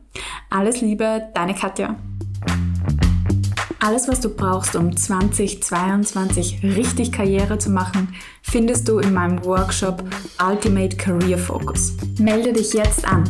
Alles 0.49 0.79
Liebe, 0.79 1.29
deine 1.33 1.55
Katja. 1.55 1.97
Alles, 3.83 4.07
was 4.07 4.19
du 4.19 4.29
brauchst, 4.29 4.75
um 4.75 4.95
2022 4.95 6.61
richtig 6.61 7.11
Karriere 7.11 7.57
zu 7.57 7.71
machen, 7.71 8.13
findest 8.43 8.87
du 8.87 8.99
in 8.99 9.11
meinem 9.11 9.43
Workshop 9.43 10.03
Ultimate 10.39 10.95
Career 10.97 11.39
Focus. 11.39 11.93
Melde 12.19 12.53
dich 12.53 12.73
jetzt 12.73 13.03
an 13.07 13.23